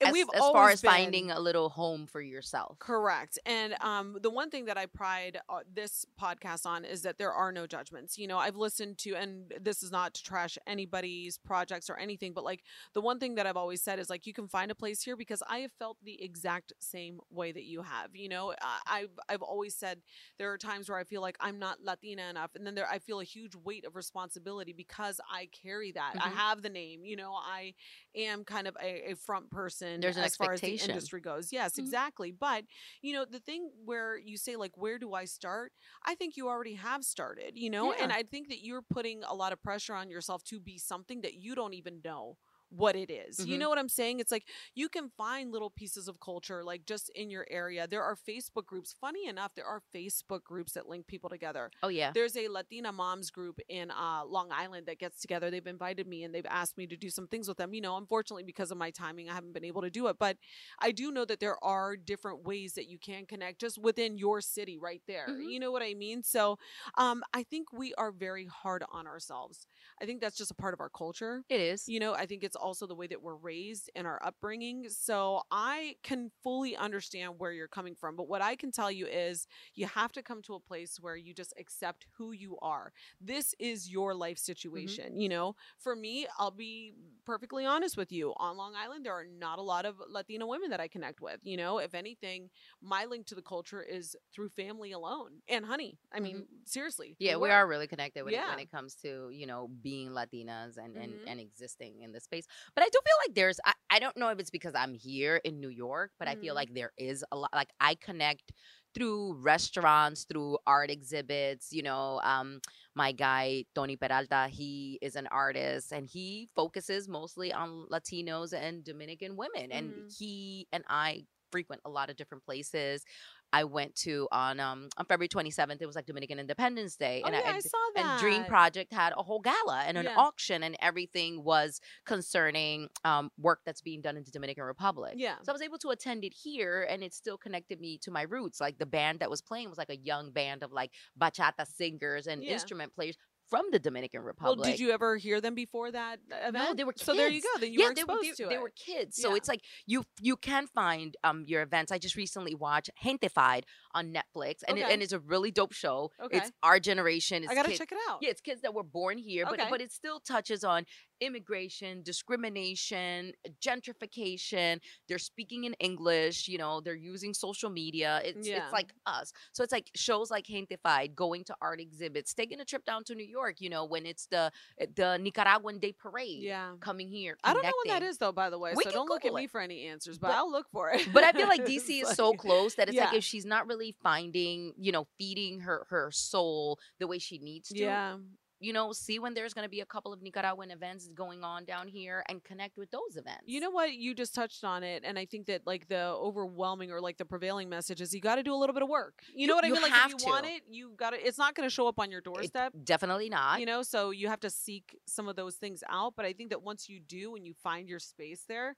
And 0.00 0.08
As, 0.08 0.12
we've 0.12 0.26
as 0.34 0.40
far 0.40 0.70
as 0.70 0.80
finding 0.80 1.30
a 1.30 1.38
little 1.38 1.68
home 1.68 2.06
for 2.06 2.20
yourself. 2.20 2.78
Correct. 2.78 3.38
And 3.44 3.74
um, 3.80 4.16
the 4.22 4.30
one 4.30 4.50
thing 4.50 4.64
that 4.66 4.78
I 4.78 4.86
pride 4.86 5.38
uh, 5.48 5.60
this 5.72 6.06
podcast 6.20 6.64
on 6.66 6.84
is 6.84 7.02
that 7.02 7.18
there 7.18 7.32
are 7.32 7.52
no 7.52 7.66
judgments. 7.66 8.16
You 8.18 8.26
know, 8.26 8.38
I've 8.38 8.56
listened 8.56 8.98
to, 8.98 9.14
and 9.14 9.52
this 9.60 9.82
is 9.82 9.90
not 9.92 10.14
to 10.14 10.22
trash 10.22 10.56
anybody's 10.66 11.38
projects 11.38 11.90
or 11.90 11.96
anything, 11.98 12.32
but 12.32 12.44
like 12.44 12.62
the 12.94 13.00
one 13.00 13.18
thing 13.18 13.34
that 13.34 13.46
I've 13.46 13.56
always 13.56 13.82
said 13.82 13.98
is 13.98 14.08
like 14.08 14.26
you 14.26 14.32
can 14.32 14.48
find 14.48 14.70
a 14.70 14.74
place 14.74 15.02
here 15.02 15.16
because 15.16 15.42
I 15.48 15.58
have 15.58 15.72
felt 15.78 15.98
the 16.02 16.22
exact 16.22 16.72
same 16.80 17.20
way 17.30 17.52
that 17.52 17.64
you 17.64 17.82
have. 17.82 18.14
You 18.14 18.28
know, 18.28 18.54
I- 18.60 19.00
I've 19.00 19.18
I've 19.28 19.42
always 19.42 19.74
said 19.76 20.00
there 20.38 20.50
are 20.52 20.58
times 20.58 20.88
where 20.88 20.98
I 20.98 21.04
feel 21.04 21.20
like 21.20 21.36
I'm 21.40 21.58
not 21.58 21.78
Latina 21.82 22.22
enough, 22.30 22.52
and 22.54 22.66
then 22.66 22.74
there 22.74 22.88
I 22.88 22.98
feel 22.98 23.20
a 23.20 23.24
huge 23.24 23.54
weight 23.54 23.84
of 23.84 23.96
responsibility 23.96 24.72
because 24.72 25.20
I 25.30 25.48
carry 25.62 25.92
that. 25.92 26.14
I 26.20 26.28
Mhm. 26.30 26.34
have 26.34 26.62
the 26.62 26.70
name. 26.70 27.04
You 27.04 27.16
know, 27.16 27.32
I 27.34 27.74
am 28.14 28.44
kind 28.44 28.66
of 28.66 28.76
a, 28.80 29.12
a 29.12 29.16
front 29.16 29.50
person 29.50 30.00
There's 30.00 30.16
as 30.18 30.36
far 30.36 30.52
as 30.52 30.62
the 30.62 30.72
industry 30.72 31.20
goes. 31.20 31.52
Yes, 31.52 31.72
Mhm. 31.76 31.78
exactly. 31.78 32.30
But 32.32 32.64
you 33.02 33.12
know, 33.12 33.24
the 33.24 33.40
thing 33.40 33.70
where 33.84 34.16
you 34.16 34.36
say 34.36 34.56
like, 34.56 34.76
where 34.76 34.98
do 34.98 35.14
I 35.14 35.24
start? 35.24 35.72
I 36.04 36.14
think 36.14 36.36
you 36.36 36.48
already 36.48 36.74
have 36.74 37.04
started. 37.04 37.56
You 37.56 37.70
know, 37.70 37.92
and 37.92 38.12
I 38.12 38.22
think 38.22 38.48
that 38.48 38.64
you're 38.64 38.82
putting 38.82 39.22
a 39.24 39.34
lot 39.34 39.52
of 39.52 39.62
pressure 39.62 39.94
on 39.94 40.10
yourself 40.10 40.42
to 40.44 40.60
be 40.60 40.78
something 40.78 41.20
that 41.22 41.34
you 41.34 41.54
don't 41.54 41.74
even 41.74 42.00
know 42.04 42.36
what 42.70 42.94
it 42.96 43.10
is. 43.10 43.38
You 43.44 43.56
Mhm. 43.56 43.58
know 43.60 43.68
what 43.68 43.78
I'm 43.78 43.88
saying? 43.88 44.20
It's 44.20 44.30
like 44.30 44.46
you 44.74 44.88
can 44.88 45.10
find 45.10 45.50
little 45.52 45.70
pieces 45.70 46.08
of 46.08 46.20
culture 46.20 46.62
like 46.64 46.86
just 46.86 47.10
in 47.10 47.28
your 47.30 47.46
area. 47.50 47.86
There 47.86 48.02
are 48.02 48.16
Facebook 48.16 48.64
groups. 48.66 48.92
Funny 49.00 49.26
enough, 49.26 49.54
there 49.54 49.64
are 49.66 49.82
Facebook 49.92 50.44
groups 50.44 50.72
that 50.74 50.88
link 50.88 51.06
people 51.06 51.28
together. 51.28 51.70
Oh, 51.82 51.88
yeah. 51.88 52.12
There's 52.12 52.36
a 52.36 52.46
Latina 52.48 52.92
moms 52.92 53.30
group 53.30 53.58
in 53.68 53.90
uh, 53.90 54.24
Long 54.24 54.52
Island 54.52 54.86
that 54.86 54.98
gets 54.98 55.20
together. 55.20 55.50
They've 55.50 55.66
invited 55.66 56.06
me 56.06 56.22
and 56.24 56.32
they've 56.34 56.46
asked 56.46 56.76
me 56.78 56.86
to 56.86 56.96
do 56.96 57.10
some 57.10 57.26
things 57.26 57.48
with 57.48 57.56
them. 57.58 57.74
You 57.74 57.80
know, 57.80 57.96
unfortunately, 57.96 58.44
because 58.44 58.70
of 58.70 58.78
my 58.78 58.90
timing, 58.90 59.28
I 59.28 59.34
haven't 59.34 59.52
been 59.52 59.64
able 59.64 59.82
to 59.82 59.90
do 59.90 60.06
it. 60.06 60.16
But 60.18 60.36
I 60.78 60.92
do 60.92 61.10
know 61.10 61.24
that 61.24 61.40
there 61.40 61.62
are 61.64 61.96
different 61.96 62.44
ways 62.44 62.74
that 62.74 62.88
you 62.88 62.98
can 62.98 63.26
connect 63.26 63.60
just 63.60 63.78
within 63.78 64.16
your 64.16 64.40
city 64.40 64.78
right 64.78 65.02
there. 65.08 65.26
Mhm. 65.28 65.50
You 65.50 65.58
know 65.60 65.72
what 65.72 65.82
I 65.82 65.94
mean? 65.94 66.22
So 66.22 66.58
um, 66.96 67.24
I 67.34 67.42
think 67.42 67.72
we 67.72 67.94
are 67.94 68.12
very 68.12 68.46
hard 68.46 68.84
on 68.92 69.06
ourselves. 69.08 69.66
I 70.00 70.06
think 70.06 70.20
that's 70.20 70.36
just 70.36 70.50
a 70.52 70.54
part 70.54 70.72
of 70.72 70.80
our 70.80 70.88
culture. 70.88 71.42
It 71.48 71.60
is. 71.60 71.88
You 71.88 71.98
know, 72.00 72.14
I 72.14 72.26
think 72.26 72.44
it's 72.44 72.56
also 72.60 72.86
the 72.86 72.94
way 72.94 73.06
that 73.08 73.22
we're 73.22 73.36
raised 73.36 73.90
and 73.94 74.06
our 74.06 74.20
upbringing. 74.24 74.86
So 74.88 75.42
I 75.50 75.96
can 76.02 76.30
fully 76.42 76.76
understand 76.76 77.34
where 77.38 77.52
you're 77.52 77.68
coming 77.68 77.94
from. 77.94 78.16
But 78.16 78.28
what 78.28 78.42
I 78.42 78.56
can 78.56 78.70
tell 78.70 78.90
you 78.90 79.06
is 79.06 79.46
you 79.74 79.86
have 79.86 80.12
to 80.12 80.22
come 80.22 80.42
to 80.42 80.54
a 80.54 80.60
place 80.60 80.98
where 81.00 81.16
you 81.16 81.34
just 81.34 81.54
accept 81.58 82.06
who 82.16 82.32
you 82.32 82.58
are. 82.62 82.92
This 83.20 83.54
is 83.58 83.90
your 83.90 84.14
life 84.14 84.38
situation. 84.38 85.18
You 85.18 85.28
know, 85.28 85.56
for 85.78 85.96
me, 85.96 86.26
I'll 86.38 86.50
be 86.50 86.92
perfectly 87.24 87.66
honest 87.66 87.96
with 87.96 88.12
you. 88.12 88.32
On 88.36 88.56
Long 88.56 88.74
Island, 88.74 89.04
there 89.04 89.12
are 89.14 89.24
not 89.38 89.58
a 89.58 89.62
lot 89.62 89.84
of 89.86 89.96
Latina 90.08 90.46
women 90.46 90.70
that 90.70 90.80
I 90.80 90.88
connect 90.88 91.20
with. 91.20 91.40
You 91.42 91.56
know, 91.56 91.78
if 91.78 91.94
anything, 91.94 92.50
my 92.82 93.04
link 93.04 93.26
to 93.26 93.34
the 93.34 93.42
culture 93.42 93.82
is 93.82 94.16
through 94.32 94.50
family 94.50 94.92
alone 94.92 95.40
and 95.48 95.64
honey. 95.64 95.98
I 96.12 96.20
mean, 96.20 96.46
seriously. 96.64 97.16
Yeah, 97.18 97.36
we 97.36 97.50
are 97.50 97.66
really 97.66 97.86
connected 97.86 98.24
when, 98.24 98.34
it, 98.34 98.48
when 98.50 98.58
it 98.60 98.70
comes 98.70 98.94
to 98.96 99.30
you 99.30 99.46
know 99.46 99.68
being 99.82 100.10
Latinas 100.10 100.76
and, 100.76 100.96
and 100.96 101.12
Mhm. 101.12 101.18
and 101.26 101.40
existing 101.40 102.00
in 102.02 102.12
the 102.12 102.20
space. 102.20 102.46
But 102.74 102.84
I 102.84 102.88
do 102.88 102.98
feel 103.04 103.16
like 103.26 103.34
there's 103.34 103.58
I, 103.64 103.72
I 103.90 103.98
don't 103.98 104.16
know 104.16 104.28
if 104.30 104.38
it's 104.38 104.50
because 104.50 104.74
I'm 104.74 104.94
here 104.94 105.40
in 105.44 105.60
New 105.60 105.68
York, 105.70 106.12
but 106.18 106.28
I 106.28 106.36
feel 106.36 106.54
Mhm. 106.54 106.56
like 106.56 106.74
there 106.74 106.92
is 106.98 107.24
a 107.32 107.36
lot 107.36 107.50
like 107.54 107.70
I 107.80 107.94
connect 107.96 108.52
through 108.94 109.34
restaurants, 109.40 110.24
through 110.24 110.58
art 110.66 110.90
exhibits. 110.90 111.72
You 111.72 111.82
know, 111.82 112.20
um, 112.22 112.60
my 112.94 113.12
guy 113.12 113.64
Tony 113.74 113.96
Peralta, 113.96 114.48
he 114.50 114.98
is 115.02 115.16
an 115.16 115.26
artist 115.28 115.92
and 115.92 116.06
he 116.06 116.48
focuses 116.54 117.08
mostly 117.08 117.52
on 117.52 117.86
Latinos 117.90 118.52
and 118.52 118.84
Dominican 118.84 119.36
women, 119.36 119.72
and 119.72 119.94
Mhm. 119.96 120.14
he 120.18 120.66
and 120.72 120.84
I 120.88 121.24
frequent 121.52 121.82
a 121.84 121.90
lot 121.90 122.10
of 122.10 122.16
different 122.16 122.44
places. 122.44 123.04
I 123.52 123.64
went 123.64 123.94
to 123.96 124.28
on 124.30 124.60
um 124.60 124.88
on 124.96 125.04
February 125.06 125.28
27th. 125.28 125.78
It 125.80 125.86
was 125.86 125.96
like 125.96 126.06
Dominican 126.06 126.38
Independence 126.38 126.96
Day, 126.96 127.22
Oh, 127.24 127.28
and 127.28 127.34
yeah, 127.36 127.42
I, 127.52 127.56
I 127.56 127.58
saw 127.60 127.78
that. 127.96 128.04
and 128.04 128.20
Dream 128.20 128.44
Project 128.44 128.92
had 128.92 129.12
a 129.16 129.22
whole 129.22 129.40
gala 129.40 129.84
and 129.86 129.98
an 129.98 130.04
Yeah. 130.04 130.14
auction, 130.16 130.62
and 130.62 130.76
everything 130.80 131.42
was 131.44 131.80
concerning 132.06 132.88
um, 133.04 133.30
work 133.38 133.60
that's 133.64 133.80
being 133.80 134.00
done 134.00 134.16
in 134.16 134.24
the 134.24 134.30
Dominican 134.30 134.64
Republic. 134.64 135.14
Yeah. 135.16 135.36
So 135.42 135.50
I 135.50 135.54
was 135.54 135.62
able 135.62 135.78
to 135.78 135.88
attend 135.90 136.24
it 136.24 136.32
here, 136.32 136.86
and 136.88 137.02
it 137.02 137.14
still 137.14 137.38
connected 137.38 137.80
me 137.80 137.98
to 138.02 138.10
my 138.10 138.22
roots. 138.22 138.60
Like 138.60 138.78
the 138.78 138.86
band 138.86 139.20
that 139.20 139.30
was 139.30 139.40
playing 139.42 139.68
was 139.68 139.78
like 139.78 139.90
a 139.90 139.96
young 139.96 140.30
band 140.30 140.62
of 140.62 140.72
like 140.72 140.92
bachata 141.20 141.66
singers 141.66 142.26
and 142.26 142.42
Yeah. 142.44 142.52
instrument 142.52 142.94
players 142.94 143.16
from 143.50 143.66
the 143.70 143.78
Dominican 143.78 144.22
Republic. 144.22 144.58
Well, 144.58 144.70
did 144.70 144.80
you 144.80 144.92
ever 144.92 145.16
hear 145.16 145.40
them 145.40 145.54
before 145.54 145.90
that 145.90 146.20
event? 146.30 146.54
No, 146.54 146.74
they 146.74 146.84
were 146.84 146.92
kids. 146.92 147.04
So 147.04 147.14
there 147.14 147.28
you 147.28 147.42
go. 147.42 147.48
Then 147.60 147.72
you 147.72 147.80
yeah, 147.80 147.88
were 147.88 147.94
they 147.94 148.00
exposed 148.02 148.18
were, 148.20 148.24
they, 148.24 148.44
to 148.44 148.48
they 148.48 148.54
it. 148.54 148.62
were 148.62 148.72
kids. 148.76 149.16
So 149.20 149.30
Yeah. 149.30 149.36
it's 149.36 149.48
like 149.48 149.60
you 149.86 150.04
you 150.20 150.36
can 150.36 150.66
find 150.68 151.16
um 151.24 151.44
your 151.46 151.62
events. 151.62 151.90
I 151.92 151.98
just 151.98 152.16
recently 152.16 152.54
watched 152.54 152.90
Gentefied 153.04 153.64
on 153.92 154.14
Netflix, 154.14 154.62
and 154.68 154.78
it, 154.78 154.86
and 154.88 155.02
it's 155.02 155.12
a 155.12 155.18
really 155.18 155.50
dope 155.50 155.72
show. 155.72 156.10
Okay. 156.22 156.38
It's 156.38 156.52
our 156.62 156.78
generation. 156.78 157.42
It's 157.42 157.50
I 157.50 157.54
gotta 157.54 157.68
kids, 157.68 157.80
check 157.80 157.92
it 157.92 157.98
out. 158.08 158.18
Yeah, 158.22 158.30
it's 158.30 158.40
kids 158.40 158.62
that 158.62 158.72
were 158.72 158.84
born 158.84 159.18
here, 159.18 159.44
but 159.44 159.60
Okay. 159.60 159.68
but 159.70 159.80
it 159.80 159.90
still 159.92 160.20
touches 160.20 160.62
on 160.64 160.84
immigration, 161.20 162.02
discrimination, 162.02 163.32
gentrification. 163.60 164.80
They're 165.08 165.18
speaking 165.18 165.64
in 165.64 165.74
English. 165.74 166.48
You 166.48 166.58
know, 166.58 166.80
they're 166.80 166.94
using 166.94 167.34
social 167.34 167.70
media. 167.70 168.20
It's 168.24 168.48
Yeah. 168.48 168.64
it's 168.64 168.72
like 168.72 168.92
us. 169.06 169.32
So 169.52 169.62
it's 169.62 169.72
like 169.72 169.90
shows 169.94 170.30
like 170.30 170.46
Gentefied, 170.46 171.14
going 171.14 171.44
to 171.44 171.54
art 171.60 171.80
exhibits, 171.80 172.34
taking 172.34 172.60
a 172.60 172.64
trip 172.64 172.84
down 172.84 173.04
to 173.04 173.14
New 173.14 173.24
York. 173.26 173.60
You 173.60 173.70
know, 173.70 173.84
when 173.84 174.06
it's 174.06 174.26
the 174.26 174.50
eh, 174.78 174.86
the 174.94 175.18
Nicaraguan 175.18 175.78
Day 175.78 175.92
Parade 175.92 176.42
Yeah. 176.42 176.74
coming 176.80 177.08
here. 177.08 177.36
I 177.44 177.52
don't 177.54 177.62
know 177.62 177.72
when 177.84 178.00
that 178.00 178.02
is 178.06 178.18
though, 178.18 178.32
by 178.32 178.50
the 178.50 178.58
way. 178.58 178.72
We 178.76 178.84
so 178.84 178.90
don't 178.90 179.08
look 179.08 179.24
at 179.24 179.28
Google 179.28 179.38
me 179.38 179.46
for 179.46 179.60
any 179.60 179.86
answers, 179.86 180.18
but, 180.18 180.28
But- 180.28 180.36
I'll 180.36 180.50
look 180.50 180.68
for 180.70 180.90
it. 180.90 181.12
But 181.12 181.24
I 181.24 181.32
feel 181.32 181.48
like 181.48 181.64
DC 181.66 182.02
is 182.02 182.10
so 182.10 182.32
close 182.34 182.74
that 182.76 182.88
it's 182.88 182.96
like 182.98 183.14
if 183.14 183.24
she's 183.24 183.44
not 183.44 183.66
really 183.66 183.92
finding, 184.02 184.74
you 184.78 184.92
know, 184.92 185.06
feeding 185.18 185.60
her 185.60 185.86
her 185.90 186.10
soul 186.10 186.78
the 186.98 187.06
way 187.06 187.18
she 187.18 187.38
needs 187.38 187.68
to, 187.70 187.78
Yeah. 187.78 188.18
You 188.60 188.72
know, 188.74 188.92
see 188.92 189.18
when 189.18 189.32
there's 189.34 189.54
going 189.54 189.64
to 189.64 189.70
be 189.70 189.80
a 189.80 189.86
couple 189.86 190.12
of 190.12 190.20
Nicaraguan 190.22 190.70
events 190.70 191.08
going 191.14 191.42
on 191.42 191.64
down 191.64 191.88
here 191.88 192.22
and 192.28 192.44
connect 192.44 192.76
with 192.76 192.90
those 192.90 193.16
events. 193.16 193.44
You 193.46 193.58
know 193.60 193.70
what? 193.70 193.94
You 193.94 194.14
just 194.14 194.34
touched 194.34 194.64
on 194.64 194.82
it, 194.82 195.02
and 195.04 195.18
I 195.18 195.24
think 195.24 195.46
that 195.46 195.66
like 195.66 195.88
the 195.88 196.00
overwhelming 196.08 196.92
or 196.92 197.00
like 197.00 197.16
the 197.16 197.24
prevailing 197.24 197.68
message 197.70 198.00
is 198.00 198.14
you 198.14 198.20
got 198.20 198.36
to 198.36 198.42
do 198.42 198.54
a 198.54 198.56
little 198.56 198.74
bit 198.74 198.82
of 198.82 198.88
work. 198.88 199.22
You, 199.34 199.46
know 199.46 199.54
You- 199.54 199.56
what 199.56 199.64
I 199.64 199.70
mean? 199.70 199.82
Like 199.82 199.92
if 200.12 200.20
you 200.22 200.26
want 200.30 200.46
it, 200.46 200.62
you 200.68 200.92
got 200.96 201.10
to. 201.10 201.26
It's 201.26 201.38
not 201.38 201.54
going 201.54 201.68
to 201.68 201.74
show 201.74 201.88
up 201.88 201.98
on 201.98 202.10
your 202.10 202.18
It- 202.20 202.24
doorstep. 202.24 202.74
definitely 202.84 203.30
not. 203.30 203.60
you 203.60 203.66
know, 203.66 203.82
so 203.82 204.10
you 204.10 204.28
have 204.28 204.40
to 204.40 204.50
seek 204.50 204.98
some 205.06 205.26
of 205.26 205.36
those 205.36 205.56
things 205.56 205.82
out. 205.88 206.14
But 206.16 206.26
I 206.26 206.32
think 206.34 206.50
that 206.50 206.62
once 206.62 206.88
you 206.88 207.00
do 207.00 207.34
and 207.36 207.46
you 207.46 207.54
find 207.54 207.88
your 207.88 207.98
space 207.98 208.44
there, 208.46 208.76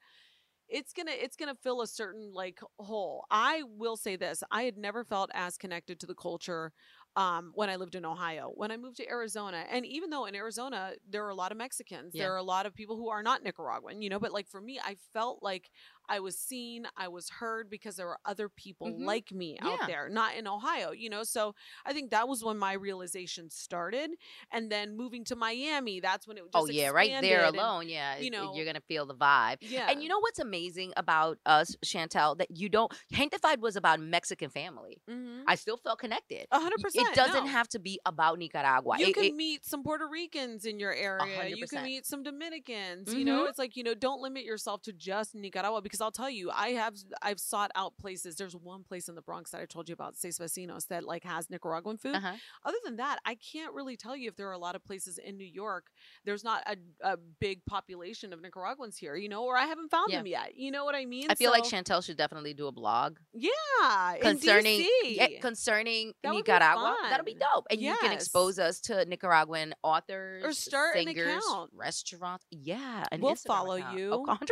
it's 0.68 0.92
gonna 0.94 1.10
it's 1.12 1.36
gonna 1.36 1.54
fill 1.56 1.82
a 1.82 1.86
certain 1.86 2.32
like 2.32 2.60
hole. 2.78 3.26
I 3.30 3.62
will 3.66 3.96
say 3.96 4.16
this: 4.16 4.42
I 4.50 4.62
had 4.62 4.78
never 4.78 5.04
felt 5.04 5.30
as 5.34 5.58
connected 5.58 6.00
to 6.00 6.06
the 6.06 6.14
culture 6.14 6.72
um, 7.16 7.52
when 7.54 7.68
I 7.68 7.76
lived 7.76 7.94
in 7.94 8.04
Ohio. 8.06 8.50
When 8.54 8.70
I 8.70 8.76
moved 8.76 8.96
to 8.96 9.08
Arizona, 9.08 9.64
and 9.70 9.84
even 9.84 10.10
though 10.10 10.24
in 10.26 10.34
Arizona 10.34 10.92
there 11.08 11.24
are 11.24 11.30
a 11.30 11.34
lot 11.34 11.52
of 11.52 11.58
Mexicans, 11.58 12.14
Yeah. 12.14 12.24
there 12.24 12.32
are 12.32 12.38
a 12.38 12.42
lot 12.42 12.64
of 12.66 12.74
people 12.74 12.96
who 12.96 13.10
are 13.10 13.22
not 13.22 13.42
Nicaraguan, 13.42 14.00
you 14.00 14.08
know. 14.08 14.18
But 14.18 14.32
like 14.32 14.48
for 14.48 14.60
me, 14.60 14.80
I 14.82 14.96
felt 15.12 15.42
like 15.42 15.70
I 16.08 16.20
was 16.20 16.36
seen, 16.36 16.86
I 16.96 17.08
was 17.08 17.28
heard 17.30 17.70
because 17.70 17.96
there 17.96 18.06
were 18.06 18.18
other 18.24 18.48
people 18.48 18.88
Mhm. 18.88 19.04
like 19.04 19.32
me 19.32 19.58
out 19.60 19.78
Yeah. 19.80 19.86
there, 19.86 20.08
not 20.08 20.34
in 20.36 20.46
Ohio, 20.46 20.90
you 20.92 21.08
know. 21.08 21.22
So 21.22 21.54
I 21.84 21.92
think 21.92 22.10
that 22.10 22.28
was 22.28 22.42
when 22.44 22.58
my 22.58 22.72
realization 22.72 23.48
started, 23.50 24.10
and 24.50 24.70
then 24.70 24.96
moving 24.96 25.24
to 25.24 25.36
Miami, 25.36 26.00
that's 26.00 26.26
when 26.26 26.36
it 26.38 26.44
just 26.44 26.54
oh 26.54 26.66
yeah, 26.66 26.88
right 26.88 27.10
there 27.22 27.40
expanded 27.40 27.46
and- 27.48 27.56
alone, 27.56 27.88
yeah, 27.88 28.18
you 28.18 28.30
know- 28.30 28.54
you're 28.54 28.64
going 28.64 28.74
to 28.74 28.80
feel 28.82 29.06
the 29.06 29.14
vibe. 29.14 29.58
yeah, 29.60 29.90
And 29.90 30.02
you 30.02 30.08
know 30.08 30.18
what's 30.18 30.38
amazing 30.38 30.92
about 30.96 31.38
us, 31.46 31.76
Chantel, 31.84 32.36
that 32.38 32.50
you 32.50 32.68
don't 32.68 32.92
Gentefied 33.12 33.58
was 33.60 33.76
about 33.76 34.00
Mexican 34.00 34.50
family. 34.50 35.00
Mhm. 35.08 35.44
I 35.46 35.54
still 35.54 35.76
felt 35.76 35.98
connected. 35.98 36.46
A 36.50 36.58
100%. 36.58 37.08
It 37.08 37.14
doesn't 37.14 37.44
no. 37.44 37.50
have 37.50 37.68
to 37.68 37.78
be 37.78 38.00
about 38.06 38.38
Nicaragua. 38.38 38.98
you 38.98 39.06
It- 39.08 39.14
can 39.14 39.24
it- 39.24 39.34
meet 39.34 39.64
some 39.64 39.82
Puerto 39.82 40.06
Ricans 40.06 40.64
in 40.64 40.78
your 40.78 40.92
area. 40.92 41.46
You 41.48 41.66
can 41.66 41.84
meet 41.84 42.06
some 42.06 42.22
Dominicans. 42.22 43.12
You 43.14 43.24
know, 43.24 43.44
Mhm. 43.44 43.50
it's 43.50 43.58
like 43.58 43.76
you 43.76 43.82
know, 43.84 43.94
don't 43.94 44.20
limit 44.20 44.44
yourself 44.44 44.82
to 44.82 44.92
just 44.92 45.34
Nicaragua 45.34 45.80
because 45.92 46.00
I'll 46.00 46.10
tell 46.10 46.30
you, 46.30 46.50
I 46.50 46.68
have 46.70 46.94
I've 47.20 47.38
sought 47.38 47.70
out 47.74 47.98
places. 47.98 48.36
There's 48.36 48.56
one 48.56 48.82
place 48.82 49.08
in 49.10 49.14
the 49.14 49.20
Bronx 49.20 49.50
that 49.50 49.60
I 49.60 49.66
told 49.66 49.90
you 49.90 49.92
about, 49.92 50.16
Seis 50.16 50.38
Vecinos, 50.38 50.88
that 50.88 51.04
like 51.04 51.22
has 51.24 51.50
Nicaraguan 51.50 51.98
food. 51.98 52.16
uh-huh. 52.16 52.32
Other 52.64 52.78
than 52.82 52.96
that, 52.96 53.18
I 53.26 53.34
can't 53.36 53.74
really 53.74 53.98
tell 53.98 54.16
you 54.16 54.28
if 54.28 54.36
there 54.36 54.48
are 54.48 54.52
a 54.52 54.58
lot 54.58 54.74
of 54.74 54.82
places 54.82 55.18
in 55.18 55.36
New 55.36 55.44
York. 55.44 55.88
There's 56.24 56.42
not 56.42 56.62
a, 56.66 56.76
a 57.06 57.18
big 57.40 57.64
population 57.66 58.32
of 58.32 58.40
Nicaraguans 58.40 58.96
here, 58.96 59.16
you 59.16 59.28
know, 59.28 59.44
or 59.44 59.56
I 59.58 59.66
haven't 59.66 59.90
found 59.90 60.10
Yeah. 60.10 60.18
them 60.18 60.26
yet. 60.26 60.56
You 60.56 60.70
know 60.70 60.86
what 60.86 60.94
I 60.94 61.04
mean? 61.04 61.26
I 61.28 61.34
feel 61.34 61.50
like 61.50 61.64
Chantel 61.64 62.02
should 62.02 62.16
definitely 62.16 62.54
do 62.54 62.68
a 62.68 62.72
blog 62.72 63.18
yeah, 63.34 64.14
in 64.14 64.20
concerning 64.22 64.88
yeah, 65.04 65.26
concerning 65.42 66.12
That 66.22 66.32
Nicaragua. 66.32 66.96
That'll 67.10 67.26
be 67.26 67.34
dope, 67.34 67.66
and 67.70 67.80
you 67.80 67.94
can 68.00 68.12
expose 68.12 68.58
us 68.58 68.80
to 68.82 69.04
Nicaraguan 69.04 69.74
authors, 69.82 70.42
or 70.44 70.52
start 70.54 70.96
an 70.96 71.06
singers, 71.06 71.44
account. 71.44 71.70
restaurants. 71.74 72.46
Yeah, 72.50 73.04
We'll 73.18 73.34
Instagram 73.34 73.46
follow 73.46 73.76
account. 73.76 73.98
you. 73.98 74.10
Oh, 74.12 74.24
100%. 74.26 74.46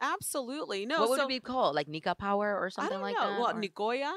Absolutely. 0.00 0.83
No, 0.86 1.00
what 1.00 1.10
would 1.10 1.18
so 1.20 1.24
it 1.24 1.28
be 1.28 1.40
called? 1.40 1.74
Like 1.74 1.88
Nika 1.88 2.14
Power 2.14 2.58
or 2.58 2.70
something 2.70 3.00
like 3.00 3.14
know. 3.14 3.20
that? 3.30 3.40
Well, 3.40 3.50
Or- 3.50 3.60
Nicoya. 3.60 4.12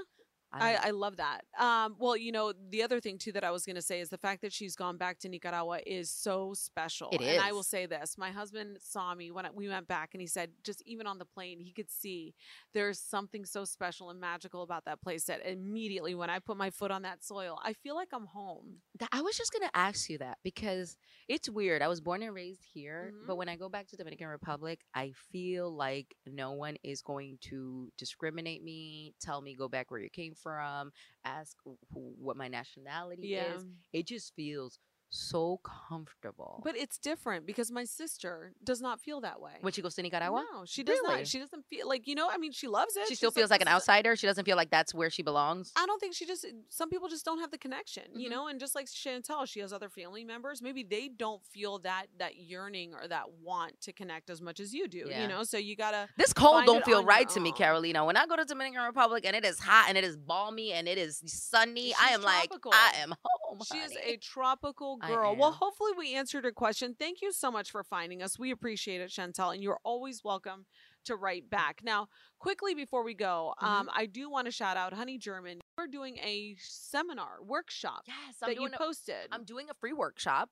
I 0.53 0.73
I. 0.75 0.87
I 0.87 0.89
love 0.91 1.17
that. 1.17 1.45
Um, 1.59 1.95
well, 1.99 2.15
you 2.15 2.31
know, 2.31 2.53
the 2.69 2.83
other 2.83 2.99
thing 2.99 3.17
too 3.17 3.31
that 3.33 3.43
I 3.43 3.51
was 3.51 3.65
going 3.65 3.75
to 3.75 3.81
say 3.81 3.99
is 3.99 4.09
the 4.09 4.17
fact 4.17 4.41
that 4.41 4.53
she's 4.53 4.75
gone 4.75 4.97
back 4.97 5.19
to 5.19 5.29
Nicaragua 5.29 5.79
is 5.85 6.09
so 6.09 6.53
special. 6.53 7.09
It 7.11 7.21
And 7.21 7.41
I 7.41 7.51
will 7.51 7.63
say 7.63 7.85
this: 7.85 8.17
my 8.17 8.31
husband 8.31 8.77
saw 8.81 9.13
me 9.13 9.31
when 9.31 9.45
I, 9.45 9.49
we 9.53 9.67
went 9.67 9.87
back, 9.87 10.11
and 10.13 10.21
he 10.21 10.27
said, 10.27 10.51
just 10.63 10.81
even 10.85 11.07
on 11.07 11.17
the 11.17 11.25
plane, 11.25 11.59
he 11.59 11.71
could 11.71 11.89
see 11.91 12.33
there's 12.73 12.99
something 12.99 13.45
so 13.45 13.65
special 13.65 14.09
and 14.09 14.19
magical 14.19 14.61
about 14.63 14.85
that 14.85 15.01
place. 15.01 15.25
That 15.25 15.45
immediately, 15.45 16.15
when 16.15 16.29
I 16.29 16.39
put 16.39 16.57
my 16.57 16.69
foot 16.69 16.91
on 16.91 17.01
that 17.03 17.23
soil, 17.23 17.59
I 17.63 17.73
feel 17.73 17.95
like 17.95 18.09
I'm 18.13 18.25
home. 18.27 18.77
I 19.11 19.21
was 19.21 19.37
just 19.37 19.51
gonna 19.51 19.71
ask 19.73 20.09
you 20.09 20.17
that 20.19 20.37
because 20.43 20.97
it's 21.27 21.49
weird. 21.49 21.81
I 21.81 21.87
was 21.87 21.99
born 22.01 22.23
and 22.23 22.33
raised 22.33 22.63
here, 22.73 23.11
Mhm. 23.13 23.27
but 23.27 23.35
when 23.37 23.49
I 23.49 23.55
go 23.57 23.69
back 23.69 23.87
to 23.87 23.97
Dominican 23.97 24.27
Republic, 24.27 24.81
I 24.93 25.11
feel 25.31 25.69
like 25.75 26.15
no 26.25 26.51
one 26.53 26.77
is 26.83 27.01
going 27.01 27.37
to 27.49 27.91
discriminate 27.97 28.63
me, 28.63 29.13
tell 29.19 29.41
me 29.41 29.55
go 29.55 29.67
back 29.67 29.91
where 29.91 29.99
you 29.99 30.09
came 30.09 30.33
from, 30.41 30.91
ask 31.25 31.55
wh- 31.65 31.77
wh- 31.93 32.19
what 32.21 32.37
my 32.37 32.47
nationality 32.47 33.35
Yeah. 33.35 33.39
is. 33.39 33.65
It 33.93 34.07
just 34.07 34.33
feels 34.35 34.79
so 35.09 35.59
comfortable. 35.63 36.61
But 36.63 36.75
it's 36.77 36.97
different 36.97 37.45
because 37.45 37.71
my 37.71 37.85
sister 37.85 38.53
does 38.63 38.81
not 38.81 38.99
feel 38.99 39.21
that 39.21 39.39
way. 39.41 39.53
when 39.61 39.73
she 39.73 39.81
goes 39.81 39.95
to 39.95 40.01
Nicaragua, 40.01 40.43
No, 40.53 40.65
she 40.65 40.83
does 40.83 40.99
Really? 41.03 41.17
not. 41.19 41.27
She 41.27 41.39
doesn't 41.39 41.65
feel 41.67 41.87
like 41.87 42.07
you 42.07 42.15
know. 42.15 42.29
I 42.29 42.37
mean, 42.37 42.51
she 42.51 42.67
loves 42.67 42.95
it. 42.95 43.07
she 43.07 43.15
still 43.15 43.29
She's 43.31 43.35
feels 43.35 43.49
like 43.51 43.61
an 43.61 43.67
outsider. 43.67 44.15
She 44.15 44.27
doesn't 44.27 44.45
feel 44.45 44.57
like 44.57 44.69
that's 44.69 44.93
where 44.93 45.09
she 45.09 45.23
belongs. 45.23 45.71
I 45.75 45.85
don't 45.85 45.99
think 45.99 46.13
she 46.13 46.25
just. 46.25 46.45
Some 46.69 46.89
people 46.89 47.07
just 47.09 47.25
don't 47.25 47.39
have 47.39 47.51
the 47.51 47.57
connection, 47.57 48.03
you 48.15 48.27
Mhm. 48.27 48.31
know. 48.31 48.47
And 48.47 48.59
just 48.59 48.75
like 48.75 48.87
Chantel, 48.87 49.47
she 49.47 49.59
has 49.61 49.71
other 49.73 49.89
family 49.89 50.23
members. 50.23 50.61
Maybe 50.61 50.83
they 50.83 51.07
don't 51.09 51.43
feel 51.45 51.79
that 51.79 52.07
that 52.17 52.35
yearning 52.35 52.93
or 52.93 53.07
that 53.07 53.29
want 53.41 53.79
to 53.81 53.93
connect 53.93 54.29
as 54.29 54.41
much 54.41 54.59
as 54.59 54.73
you 54.73 54.87
do, 54.87 55.05
Yeah. 55.09 55.21
you 55.21 55.27
know. 55.27 55.43
So 55.43 55.57
you 55.57 55.75
gotta. 55.75 56.09
This 56.17 56.33
cold 56.33 56.65
don't 56.65 56.83
feel 56.85 57.03
right 57.03 57.27
to 57.29 57.39
me. 57.39 57.51
Carolina. 57.51 58.05
When 58.05 58.17
I 58.17 58.25
go 58.25 58.35
to 58.35 58.45
Dominican 58.45 58.83
Republic 58.83 59.25
and 59.25 59.35
it 59.35 59.45
is 59.45 59.59
hot 59.59 59.85
and 59.89 59.97
it 59.97 60.03
is 60.03 60.17
balmy 60.17 60.73
and 60.73 60.87
it 60.87 60.97
is 60.97 61.21
sunny, 61.25 61.93
I 61.95 62.07
She's 62.07 62.15
am 62.15 62.21
like. 62.23 62.51
I 62.71 62.91
am 62.97 63.09
home. 63.23 63.59
She 63.71 63.77
is 63.79 63.95
a 64.03 64.17
tropical 64.17 64.96
I 65.01 65.07
girl. 65.07 65.35
Well, 65.35 65.51
hopefully 65.51 65.91
we 65.97 66.15
answered 66.15 66.43
her 66.43 66.51
question. 66.51 66.95
Thank 66.97 67.21
you 67.21 67.31
so 67.31 67.51
much 67.51 67.71
for 67.71 67.83
finding 67.83 68.21
us. 68.21 68.37
We 68.39 68.51
appreciate 68.51 69.01
it, 69.01 69.09
Chantel, 69.09 69.53
and 69.53 69.61
you're 69.63 69.79
always 69.83 70.23
welcome 70.23 70.65
to 71.05 71.15
write 71.15 71.49
back. 71.49 71.81
Now, 71.83 72.07
quickly 72.39 72.73
before 72.75 73.03
we 73.03 73.13
go, 73.13 73.53
Mm-hmm. 73.61 73.65
um, 73.65 73.89
I 73.95 74.05
do 74.05 74.29
want 74.29 74.45
to 74.45 74.51
shout 74.51 74.77
out 74.77 74.93
Honey 74.93 75.17
German. 75.17 75.59
We're 75.77 75.87
doing 75.87 76.17
a 76.17 76.55
seminar 76.59 77.37
workshop 77.43 78.01
yes, 78.07 78.35
I'm 78.41 78.49
that 78.49 78.59
you 78.59 78.67
a- 78.67 78.77
posted. 78.77 79.27
I'm 79.31 79.43
doing 79.45 79.69
a 79.69 79.73
free 79.79 79.93
workshop. 79.93 80.49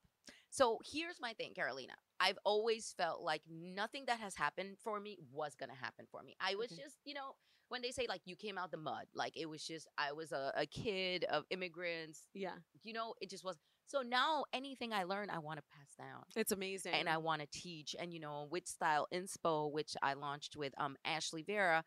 So 0.49 0.79
here's 0.89 1.19
my 1.19 1.33
thing, 1.33 1.53
Carolina. 1.53 1.93
I've 2.19 2.37
always 2.45 2.93
felt 2.97 3.21
like 3.21 3.41
nothing 3.49 4.05
that 4.07 4.19
has 4.21 4.35
happened 4.35 4.77
for 4.83 4.99
me 5.01 5.17
was 5.33 5.53
gonna 5.55 5.75
happen 5.75 6.05
for 6.09 6.23
me. 6.23 6.35
I 6.39 6.55
was 6.55 6.71
Okay. 6.71 6.81
just, 6.83 6.95
you 7.03 7.13
know, 7.13 7.35
when 7.67 7.81
they 7.81 7.91
say 7.91 8.05
like 8.07 8.21
you 8.25 8.35
came 8.37 8.57
out 8.57 8.71
the 8.71 8.77
mud, 8.77 9.07
like 9.13 9.35
it 9.35 9.47
was 9.49 9.65
just 9.65 9.87
I 9.97 10.13
was 10.13 10.31
a, 10.31 10.53
a 10.55 10.65
kid 10.65 11.25
of 11.25 11.43
immigrants. 11.49 12.27
yeah, 12.33 12.55
You 12.83 12.93
know, 12.93 13.15
it 13.19 13.29
just 13.29 13.43
was. 13.43 13.57
So 13.87 14.01
now 14.01 14.45
anything 14.53 14.93
I 14.93 15.03
learn, 15.03 15.29
I 15.29 15.39
want 15.39 15.57
to 15.57 15.63
pass 15.71 15.93
down. 15.97 16.23
it's 16.35 16.51
amazing. 16.51 16.93
and 16.93 17.07
I 17.07 17.17
want 17.17 17.41
to 17.41 17.47
teach. 17.47 17.95
And 17.99 18.13
you 18.13 18.19
know, 18.19 18.47
with 18.49 18.67
Style 18.67 19.07
Inspo, 19.13 19.71
which 19.71 19.95
I 20.01 20.13
launched 20.13 20.55
with 20.57 20.73
um 20.77 20.97
Ashley 21.05 21.43
Vera, 21.43 21.83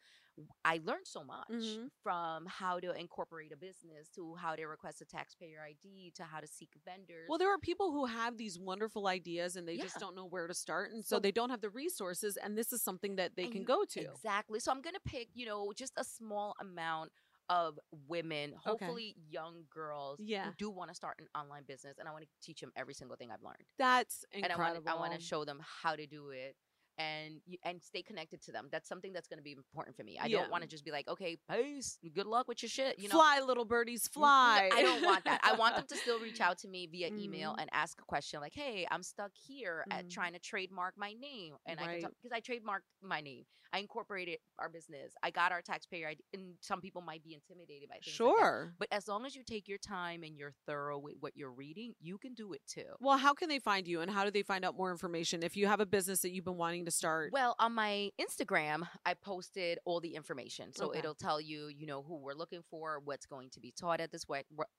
I 0.64 0.78
learned 0.84 1.06
so 1.08 1.24
much 1.24 1.48
Mhm. 1.50 1.90
from 2.00 2.46
how 2.46 2.78
to 2.78 2.92
incorporate 2.92 3.50
a 3.52 3.56
business 3.56 4.08
to 4.14 4.36
how 4.36 4.54
to 4.54 4.66
request 4.66 5.00
a 5.00 5.04
taxpayer 5.04 5.60
ID 5.60 6.12
to 6.14 6.22
how 6.24 6.38
to 6.38 6.46
seek 6.46 6.70
vendors. 6.84 7.26
Well, 7.28 7.38
there 7.38 7.52
are 7.52 7.58
people 7.58 7.90
who 7.90 8.06
have 8.06 8.36
these 8.36 8.56
wonderful 8.56 9.08
ideas 9.08 9.56
and 9.56 9.66
they 9.66 9.76
just 9.76 9.98
don't 9.98 10.14
know 10.14 10.26
where 10.26 10.46
to 10.46 10.54
start. 10.54 10.92
And 10.92 11.04
so, 11.04 11.16
So- 11.16 11.20
they 11.20 11.32
don't 11.32 11.50
have 11.50 11.60
the 11.60 11.70
resources. 11.70 12.36
And 12.36 12.56
this 12.56 12.72
is 12.72 12.82
something 12.82 13.16
that 13.16 13.34
they 13.34 13.48
can 13.48 13.62
you- 13.62 13.66
go 13.66 13.84
to. 13.84 14.00
Exactly. 14.00 14.60
So 14.60 14.70
I'm 14.70 14.80
gonna 14.80 15.00
pick, 15.00 15.28
you 15.34 15.44
know, 15.44 15.72
just 15.72 15.92
a 15.96 16.04
small 16.04 16.54
amount 16.60 17.10
of 17.50 17.78
women, 18.06 18.52
hopefully 18.62 19.14
young 19.30 19.64
girls 19.70 20.18
Yeah. 20.20 20.44
who 20.46 20.52
do 20.58 20.70
want 20.70 20.90
to 20.90 20.94
start 20.94 21.18
an 21.18 21.28
online 21.34 21.64
business, 21.64 21.98
and 21.98 22.08
I 22.08 22.12
want 22.12 22.24
to 22.24 22.30
teach 22.42 22.60
them 22.60 22.72
every 22.76 22.94
single 22.94 23.16
thing 23.16 23.30
I've 23.30 23.42
learned. 23.42 23.64
That's 23.78 24.24
and 24.32 24.44
incredible. 24.44 24.82
want 24.84 24.96
I 24.96 25.00
want 25.00 25.14
to 25.14 25.20
show 25.20 25.44
them 25.44 25.60
how 25.82 25.96
to 25.96 26.06
do 26.06 26.30
it 26.30 26.56
and 26.98 27.40
and 27.62 27.82
stay 27.82 28.02
connected 28.02 28.42
to 28.42 28.52
them. 28.52 28.68
That's 28.70 28.88
something 28.88 29.12
that's 29.12 29.28
going 29.28 29.38
to 29.38 29.42
be 29.44 29.52
important 29.52 29.96
for 29.96 30.02
me. 30.04 30.18
I 30.18 30.26
Yeah. 30.26 30.38
don't 30.38 30.50
want 30.50 30.62
to 30.62 30.68
just 30.68 30.84
be 30.84 30.90
like, 30.90 31.08
okay, 31.08 31.36
peace, 31.50 31.98
good 32.14 32.26
luck 32.26 32.48
with 32.48 32.62
your 32.62 32.68
shit. 32.68 32.98
You 32.98 33.08
know, 33.08 33.14
fly, 33.14 33.40
little 33.40 33.64
birdies, 33.64 34.08
fly. 34.08 34.68
I 34.72 34.82
don't 34.82 35.02
want 35.02 35.24
that. 35.24 35.40
I 35.42 35.54
want 35.54 35.76
them 35.76 35.86
to 35.88 35.96
still 35.96 36.18
reach 36.20 36.40
out 36.40 36.58
to 36.58 36.68
me 36.68 36.86
via 36.86 37.08
email 37.08 37.52
Mhm. 37.52 37.60
and 37.62 37.70
ask 37.72 38.00
a 38.00 38.04
question 38.04 38.40
like, 38.40 38.54
"Hey, 38.54 38.86
I'm 38.90 39.02
stuck 39.02 39.32
here 39.34 39.84
at 39.90 40.06
Mhm. 40.06 40.10
trying 40.10 40.32
to 40.34 40.38
trademark 40.38 40.96
my 40.96 41.12
name," 41.14 41.56
and 41.66 41.78
I 41.80 41.84
can 41.84 42.02
Right. 42.04 42.14
because 42.22 42.32
I 42.32 42.40
trademarked 42.40 42.82
my 43.00 43.20
name. 43.20 43.46
I 43.72 43.78
incorporated 43.80 44.38
our 44.58 44.68
business. 44.70 45.14
I 45.22 45.30
got 45.30 45.52
our 45.52 45.60
taxpayer 45.62 46.08
ID. 46.08 46.24
And 46.32 46.56
some 46.60 46.80
people 46.80 47.02
might 47.02 47.22
be 47.22 47.34
intimidated 47.34 47.88
by 47.88 47.96
things. 47.96 48.06
like 48.18 48.34
that. 48.36 48.40
Sure. 48.40 48.74
But 48.78 48.88
as 48.90 49.06
long 49.08 49.26
as 49.26 49.36
you 49.36 49.42
take 49.44 49.68
your 49.68 49.78
time 49.78 50.22
and 50.22 50.36
you're 50.36 50.54
thorough 50.66 50.98
with 50.98 51.16
what 51.20 51.36
you're 51.36 51.52
reading, 51.52 51.94
you 52.00 52.16
can 52.18 52.32
do 52.34 52.52
it 52.54 52.62
too. 52.66 52.96
Well, 53.00 53.18
how 53.18 53.34
can 53.34 53.48
they 53.50 53.58
find 53.58 53.86
you 53.86 54.00
and 54.00 54.10
how 54.10 54.24
do 54.24 54.30
they 54.30 54.42
find 54.42 54.64
out 54.64 54.74
more 54.76 54.90
information 54.90 55.42
if 55.42 55.56
you 55.56 55.66
have 55.66 55.80
a 55.80 55.86
business 55.86 56.20
that 56.22 56.30
you've 56.30 56.44
been 56.46 56.56
wanting 56.56 56.84
to 56.88 56.96
start? 56.96 57.32
Well, 57.32 57.54
on 57.58 57.74
my 57.74 58.10
Instagram, 58.20 58.88
I 59.04 59.14
posted 59.14 59.78
all 59.84 60.00
the 60.00 60.14
information. 60.14 60.72
So 60.72 60.86
Okay. 60.86 61.00
it'll 61.00 61.14
tell 61.14 61.40
you, 61.40 61.68
you 61.68 61.86
know, 61.86 62.02
who 62.02 62.16
we're 62.16 62.34
looking 62.34 62.62
for, 62.70 63.00
what's 63.04 63.26
going 63.26 63.50
to 63.50 63.60
be 63.60 63.72
taught 63.72 64.00
at 64.00 64.10
this 64.10 64.24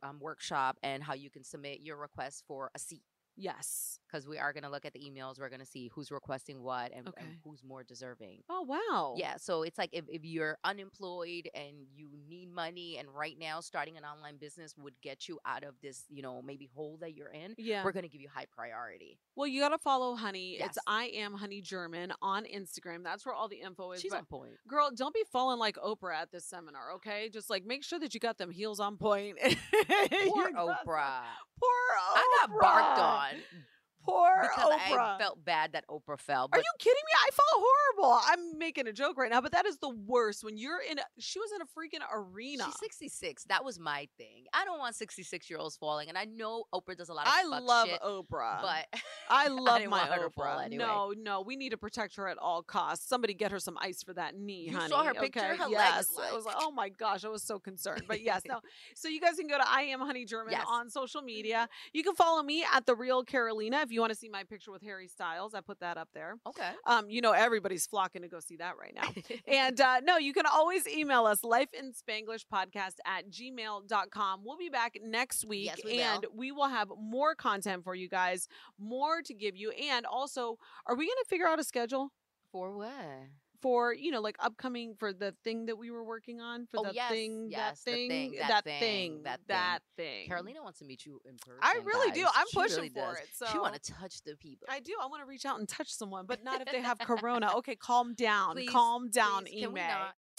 um, 0.03 0.19
workshop, 0.19 0.77
and 0.83 1.03
how 1.03 1.13
you 1.13 1.29
can 1.29 1.43
submit 1.43 1.81
your 1.81 1.97
request 1.97 2.43
for 2.47 2.71
a 2.75 2.79
seat. 2.79 3.03
Yes. 3.39 3.95
Because 4.11 4.27
we 4.27 4.39
are 4.39 4.53
going 4.53 4.63
to 4.63 4.71
look 4.71 4.85
at 4.85 4.93
the 4.93 4.99
emails. 4.99 5.39
We're 5.39 5.49
going 5.49 5.59
to 5.59 5.67
see 5.67 5.91
who's 5.93 6.09
requesting 6.09 6.63
what 6.63 6.91
and, 6.95 7.07
and 7.17 7.27
who's 7.43 7.63
more 7.63 7.83
deserving. 7.83 8.39
Oh, 8.49 8.63
wow. 8.63 9.13
Yeah, 9.15 9.35
so 9.37 9.61
it's 9.61 9.77
like 9.77 9.91
if, 9.93 10.05
if 10.09 10.23
you're 10.25 10.57
unemployed 10.63 11.47
and 11.53 11.75
you 11.93 12.09
need 12.27 12.51
money, 12.51 12.97
and 12.97 13.07
right 13.13 13.35
now 13.39 13.59
starting 13.61 13.97
an 13.97 14.03
online 14.05 14.37
business 14.37 14.73
would 14.79 14.95
get 15.03 15.27
you 15.27 15.37
out 15.45 15.63
of 15.63 15.75
this, 15.83 16.05
you 16.09 16.23
know, 16.23 16.41
maybe 16.41 16.67
hole 16.73 16.97
that 17.01 17.13
you're 17.13 17.29
in, 17.29 17.53
Yeah. 17.59 17.83
we're 17.83 17.91
going 17.91 18.01
to 18.01 18.09
give 18.09 18.19
you 18.19 18.29
high 18.33 18.47
priority. 18.51 19.19
Well, 19.35 19.45
you 19.45 19.61
got 19.61 19.69
to 19.69 19.77
follow 19.77 20.15
Honey. 20.15 20.53
It's 20.59 20.79
I 20.87 21.11
am 21.13 21.33
Honey 21.35 21.61
German 21.61 22.11
on 22.19 22.45
Instagram. 22.45 23.03
That's 23.03 23.27
where 23.27 23.35
all 23.35 23.47
the 23.47 23.61
info 23.61 23.91
is. 23.91 24.01
She's 24.01 24.11
on 24.11 24.25
point. 24.25 24.53
Girl, 24.67 24.89
don't 24.95 25.13
be 25.13 25.23
falling 25.31 25.59
like 25.59 25.75
Oprah 25.75 26.15
at 26.15 26.31
this 26.31 26.45
seminar, 26.45 26.93
okay? 26.95 27.29
Just 27.31 27.51
like 27.51 27.63
make 27.63 27.83
sure 27.83 27.99
that 27.99 28.15
you 28.15 28.19
got 28.19 28.39
them 28.39 28.49
heels 28.49 28.79
on 28.79 28.97
point. 28.97 29.37
Poor 29.41 29.53
You 30.11 30.51
got 30.51 30.55
some- 30.55 30.67
Oprah. 30.87 31.21
Poor 31.59 31.79
Oprah. 31.95 32.15
I 32.15 32.23
got 32.39 32.49
barked 32.59 32.99
on. 32.99 33.41
Poor 34.03 34.29
because 34.41 34.73
Oprah. 34.73 35.15
I 35.15 35.17
felt 35.19 35.43
bad 35.43 35.73
that 35.73 35.85
Oprah 35.87 36.19
fell. 36.19 36.49
Are 36.51 36.57
you 36.59 36.73
kidding 36.79 37.03
me? 37.05 37.13
I 37.27 37.29
felt 37.31 37.63
horrible. 38.09 38.25
I'm 38.53 38.57
making 38.59 38.87
a 38.87 38.93
joke 38.93 39.17
right 39.17 39.29
now, 39.29 39.41
but 39.41 39.51
that 39.51 39.65
is 39.65 39.77
the 39.77 39.89
worst. 39.89 40.43
When 40.43 40.57
you're 40.57 40.79
in, 40.89 40.99
a, 40.99 41.03
she 41.19 41.39
was 41.39 41.49
in 41.55 41.61
a 41.61 41.65
freaking 41.65 42.03
arena. 42.13 42.65
she's 42.65 42.79
66. 42.79 43.45
That 43.45 43.63
was 43.63 43.79
my 43.79 44.07
thing. 44.17 44.45
I 44.53 44.65
don't 44.65 44.79
want 44.79 44.95
66 44.95 45.49
year 45.49 45.59
olds 45.59 45.75
falling, 45.77 46.09
and 46.09 46.17
I 46.17 46.25
know 46.25 46.63
Oprah 46.73 46.95
does 46.97 47.09
a 47.09 47.13
lot 47.13 47.27
of. 47.27 47.33
I 47.35 47.43
love 47.43 47.87
shit, 47.87 48.01
Oprah. 48.01 48.61
but 48.61 49.01
I 49.29 49.47
love 49.49 49.77
didn't 49.79 49.91
my 49.91 49.99
want 50.07 50.11
her 50.13 50.23
to 50.27 50.29
fall 50.31 50.45
Oprah. 50.45 50.65
anyway. 50.65 50.83
No, 50.85 51.13
no, 51.17 51.41
we 51.41 51.55
need 51.55 51.69
to 51.69 51.77
protect 51.77 52.15
her 52.15 52.27
at 52.27 52.37
all 52.37 52.63
costs. 52.63 53.07
Somebody 53.07 53.33
get 53.33 53.51
her 53.51 53.59
some 53.59 53.77
ice 53.79 54.03
for 54.03 54.13
that 54.13 54.35
knee, 54.35 54.69
You 54.69 54.77
honey. 54.77 54.89
saw 54.89 55.03
her 55.03 55.13
picture? 55.13 55.39
Okay? 55.39 55.57
Her 55.57 55.69
yes. 55.69 56.07
I 56.21 56.33
was 56.35 56.45
like, 56.45 56.55
oh 56.59 56.71
my 56.71 56.89
gosh, 56.89 57.23
I 57.25 57.29
was 57.29 57.43
so 57.43 57.59
concerned. 57.59 58.03
But 58.07 58.21
yes, 58.21 58.41
no. 58.47 58.59
So 58.95 59.07
you 59.07 59.19
guys 59.21 59.35
can 59.35 59.47
go 59.47 59.57
to 59.57 59.69
I 59.69 59.81
am 59.83 59.99
Honey 59.99 60.25
German 60.25 60.53
Yes. 60.53 60.65
on 60.69 60.89
social 60.89 61.21
media. 61.21 61.67
You 61.93 62.03
can 62.03 62.15
follow 62.15 62.41
me 62.43 62.65
at 62.73 62.85
the 62.85 62.95
Real 62.95 63.23
Carolina 63.23 63.81
if 63.81 63.91
you 63.91 63.99
want 63.99 64.11
to 64.11 64.17
see 64.17 64.29
my 64.29 64.43
picture 64.43 64.71
with 64.71 64.81
Harry 64.83 65.07
Styles. 65.07 65.53
I 65.53 65.61
put 65.61 65.79
that 65.81 65.97
up 65.97 66.09
there. 66.13 66.35
okay. 66.47 66.71
Um, 66.85 67.09
you 67.09 67.21
know, 67.21 67.31
everybody's 67.31 67.85
flocking 67.99 68.21
to 68.21 68.27
go 68.29 68.39
see 68.39 68.55
that 68.57 68.75
right 68.79 68.93
now. 68.95 69.09
And 69.47 69.79
uh, 69.81 69.99
no, 70.01 70.17
you 70.17 70.31
can 70.33 70.45
always 70.45 70.87
email 70.87 71.25
us 71.25 71.43
life 71.43 71.69
in 71.77 71.91
Spanglish 71.91 72.45
podcast 72.53 72.95
at 73.05 73.29
gmail.com. 73.29 74.41
We'll 74.45 74.57
be 74.57 74.69
back 74.69 74.97
next 75.03 75.45
week 75.45 75.65
Yes, 75.65 75.79
we 75.83 75.97
will. 75.97 76.03
and 76.03 76.25
we 76.33 76.51
will 76.51 76.67
have 76.69 76.89
more 76.97 77.35
content 77.35 77.83
for 77.83 77.95
you 77.95 78.07
guys, 78.07 78.47
more 78.79 79.21
to 79.23 79.33
give 79.33 79.55
you. 79.57 79.71
And 79.71 80.05
also, 80.05 80.57
are 80.85 80.95
we 80.95 81.05
going 81.05 81.17
to 81.23 81.29
figure 81.29 81.47
out 81.47 81.59
a 81.59 81.63
schedule 81.63 82.11
For 82.51 82.71
what? 82.75 82.89
For, 83.61 83.93
you 83.93 84.11
know, 84.11 84.21
like 84.21 84.35
upcoming 84.39 84.95
for 84.97 85.13
the 85.13 85.33
thing 85.43 85.65
that 85.67 85.77
we 85.77 85.91
were 85.91 86.03
working 86.03 86.41
on? 86.41 86.67
For 86.71 86.79
Oh, 86.79 86.83
the 86.83 86.93
yes, 86.93 87.11
thing, 87.11 87.47
yes, 87.49 87.81
that 87.83 87.91
thing, 87.93 88.09
thing, 88.09 88.35
that 88.39 88.47
that 88.49 88.63
thing, 88.63 88.79
thing, 88.79 89.23
that 89.23 89.39
that 89.47 89.79
thing. 89.97 90.27
Carolina 90.27 90.61
wants 90.63 90.79
to 90.79 90.85
meet 90.85 91.05
you 91.05 91.19
in 91.25 91.35
person. 91.37 91.59
I 91.61 91.79
really 91.83 92.11
do. 92.11 92.25
I'm 92.33 92.47
She 92.51 92.57
pushing 92.59 92.75
really 92.77 92.89
for 92.89 92.99
does. 93.13 93.17
it, 93.19 93.27
She 93.47 93.53
so- 93.53 93.61
want 93.61 93.81
to 93.81 93.91
touch 93.93 94.21
the 94.23 94.35
people. 94.35 94.67
I 94.69 94.79
do. 94.79 94.93
I 95.01 95.07
want 95.07 95.21
to 95.23 95.27
reach 95.27 95.45
out 95.45 95.59
and 95.59 95.67
touch 95.67 95.89
someone, 95.93 96.25
but 96.25 96.43
not 96.43 96.61
if 96.61 96.71
they 96.71 96.81
have 96.81 96.99
corona. 96.99 97.53
Okay, 97.57 97.75
calm 97.75 98.13
down. 98.13 98.53
Please, 98.55 98.69
calm 98.69 99.09
down, 99.09 99.45
please, 99.45 99.65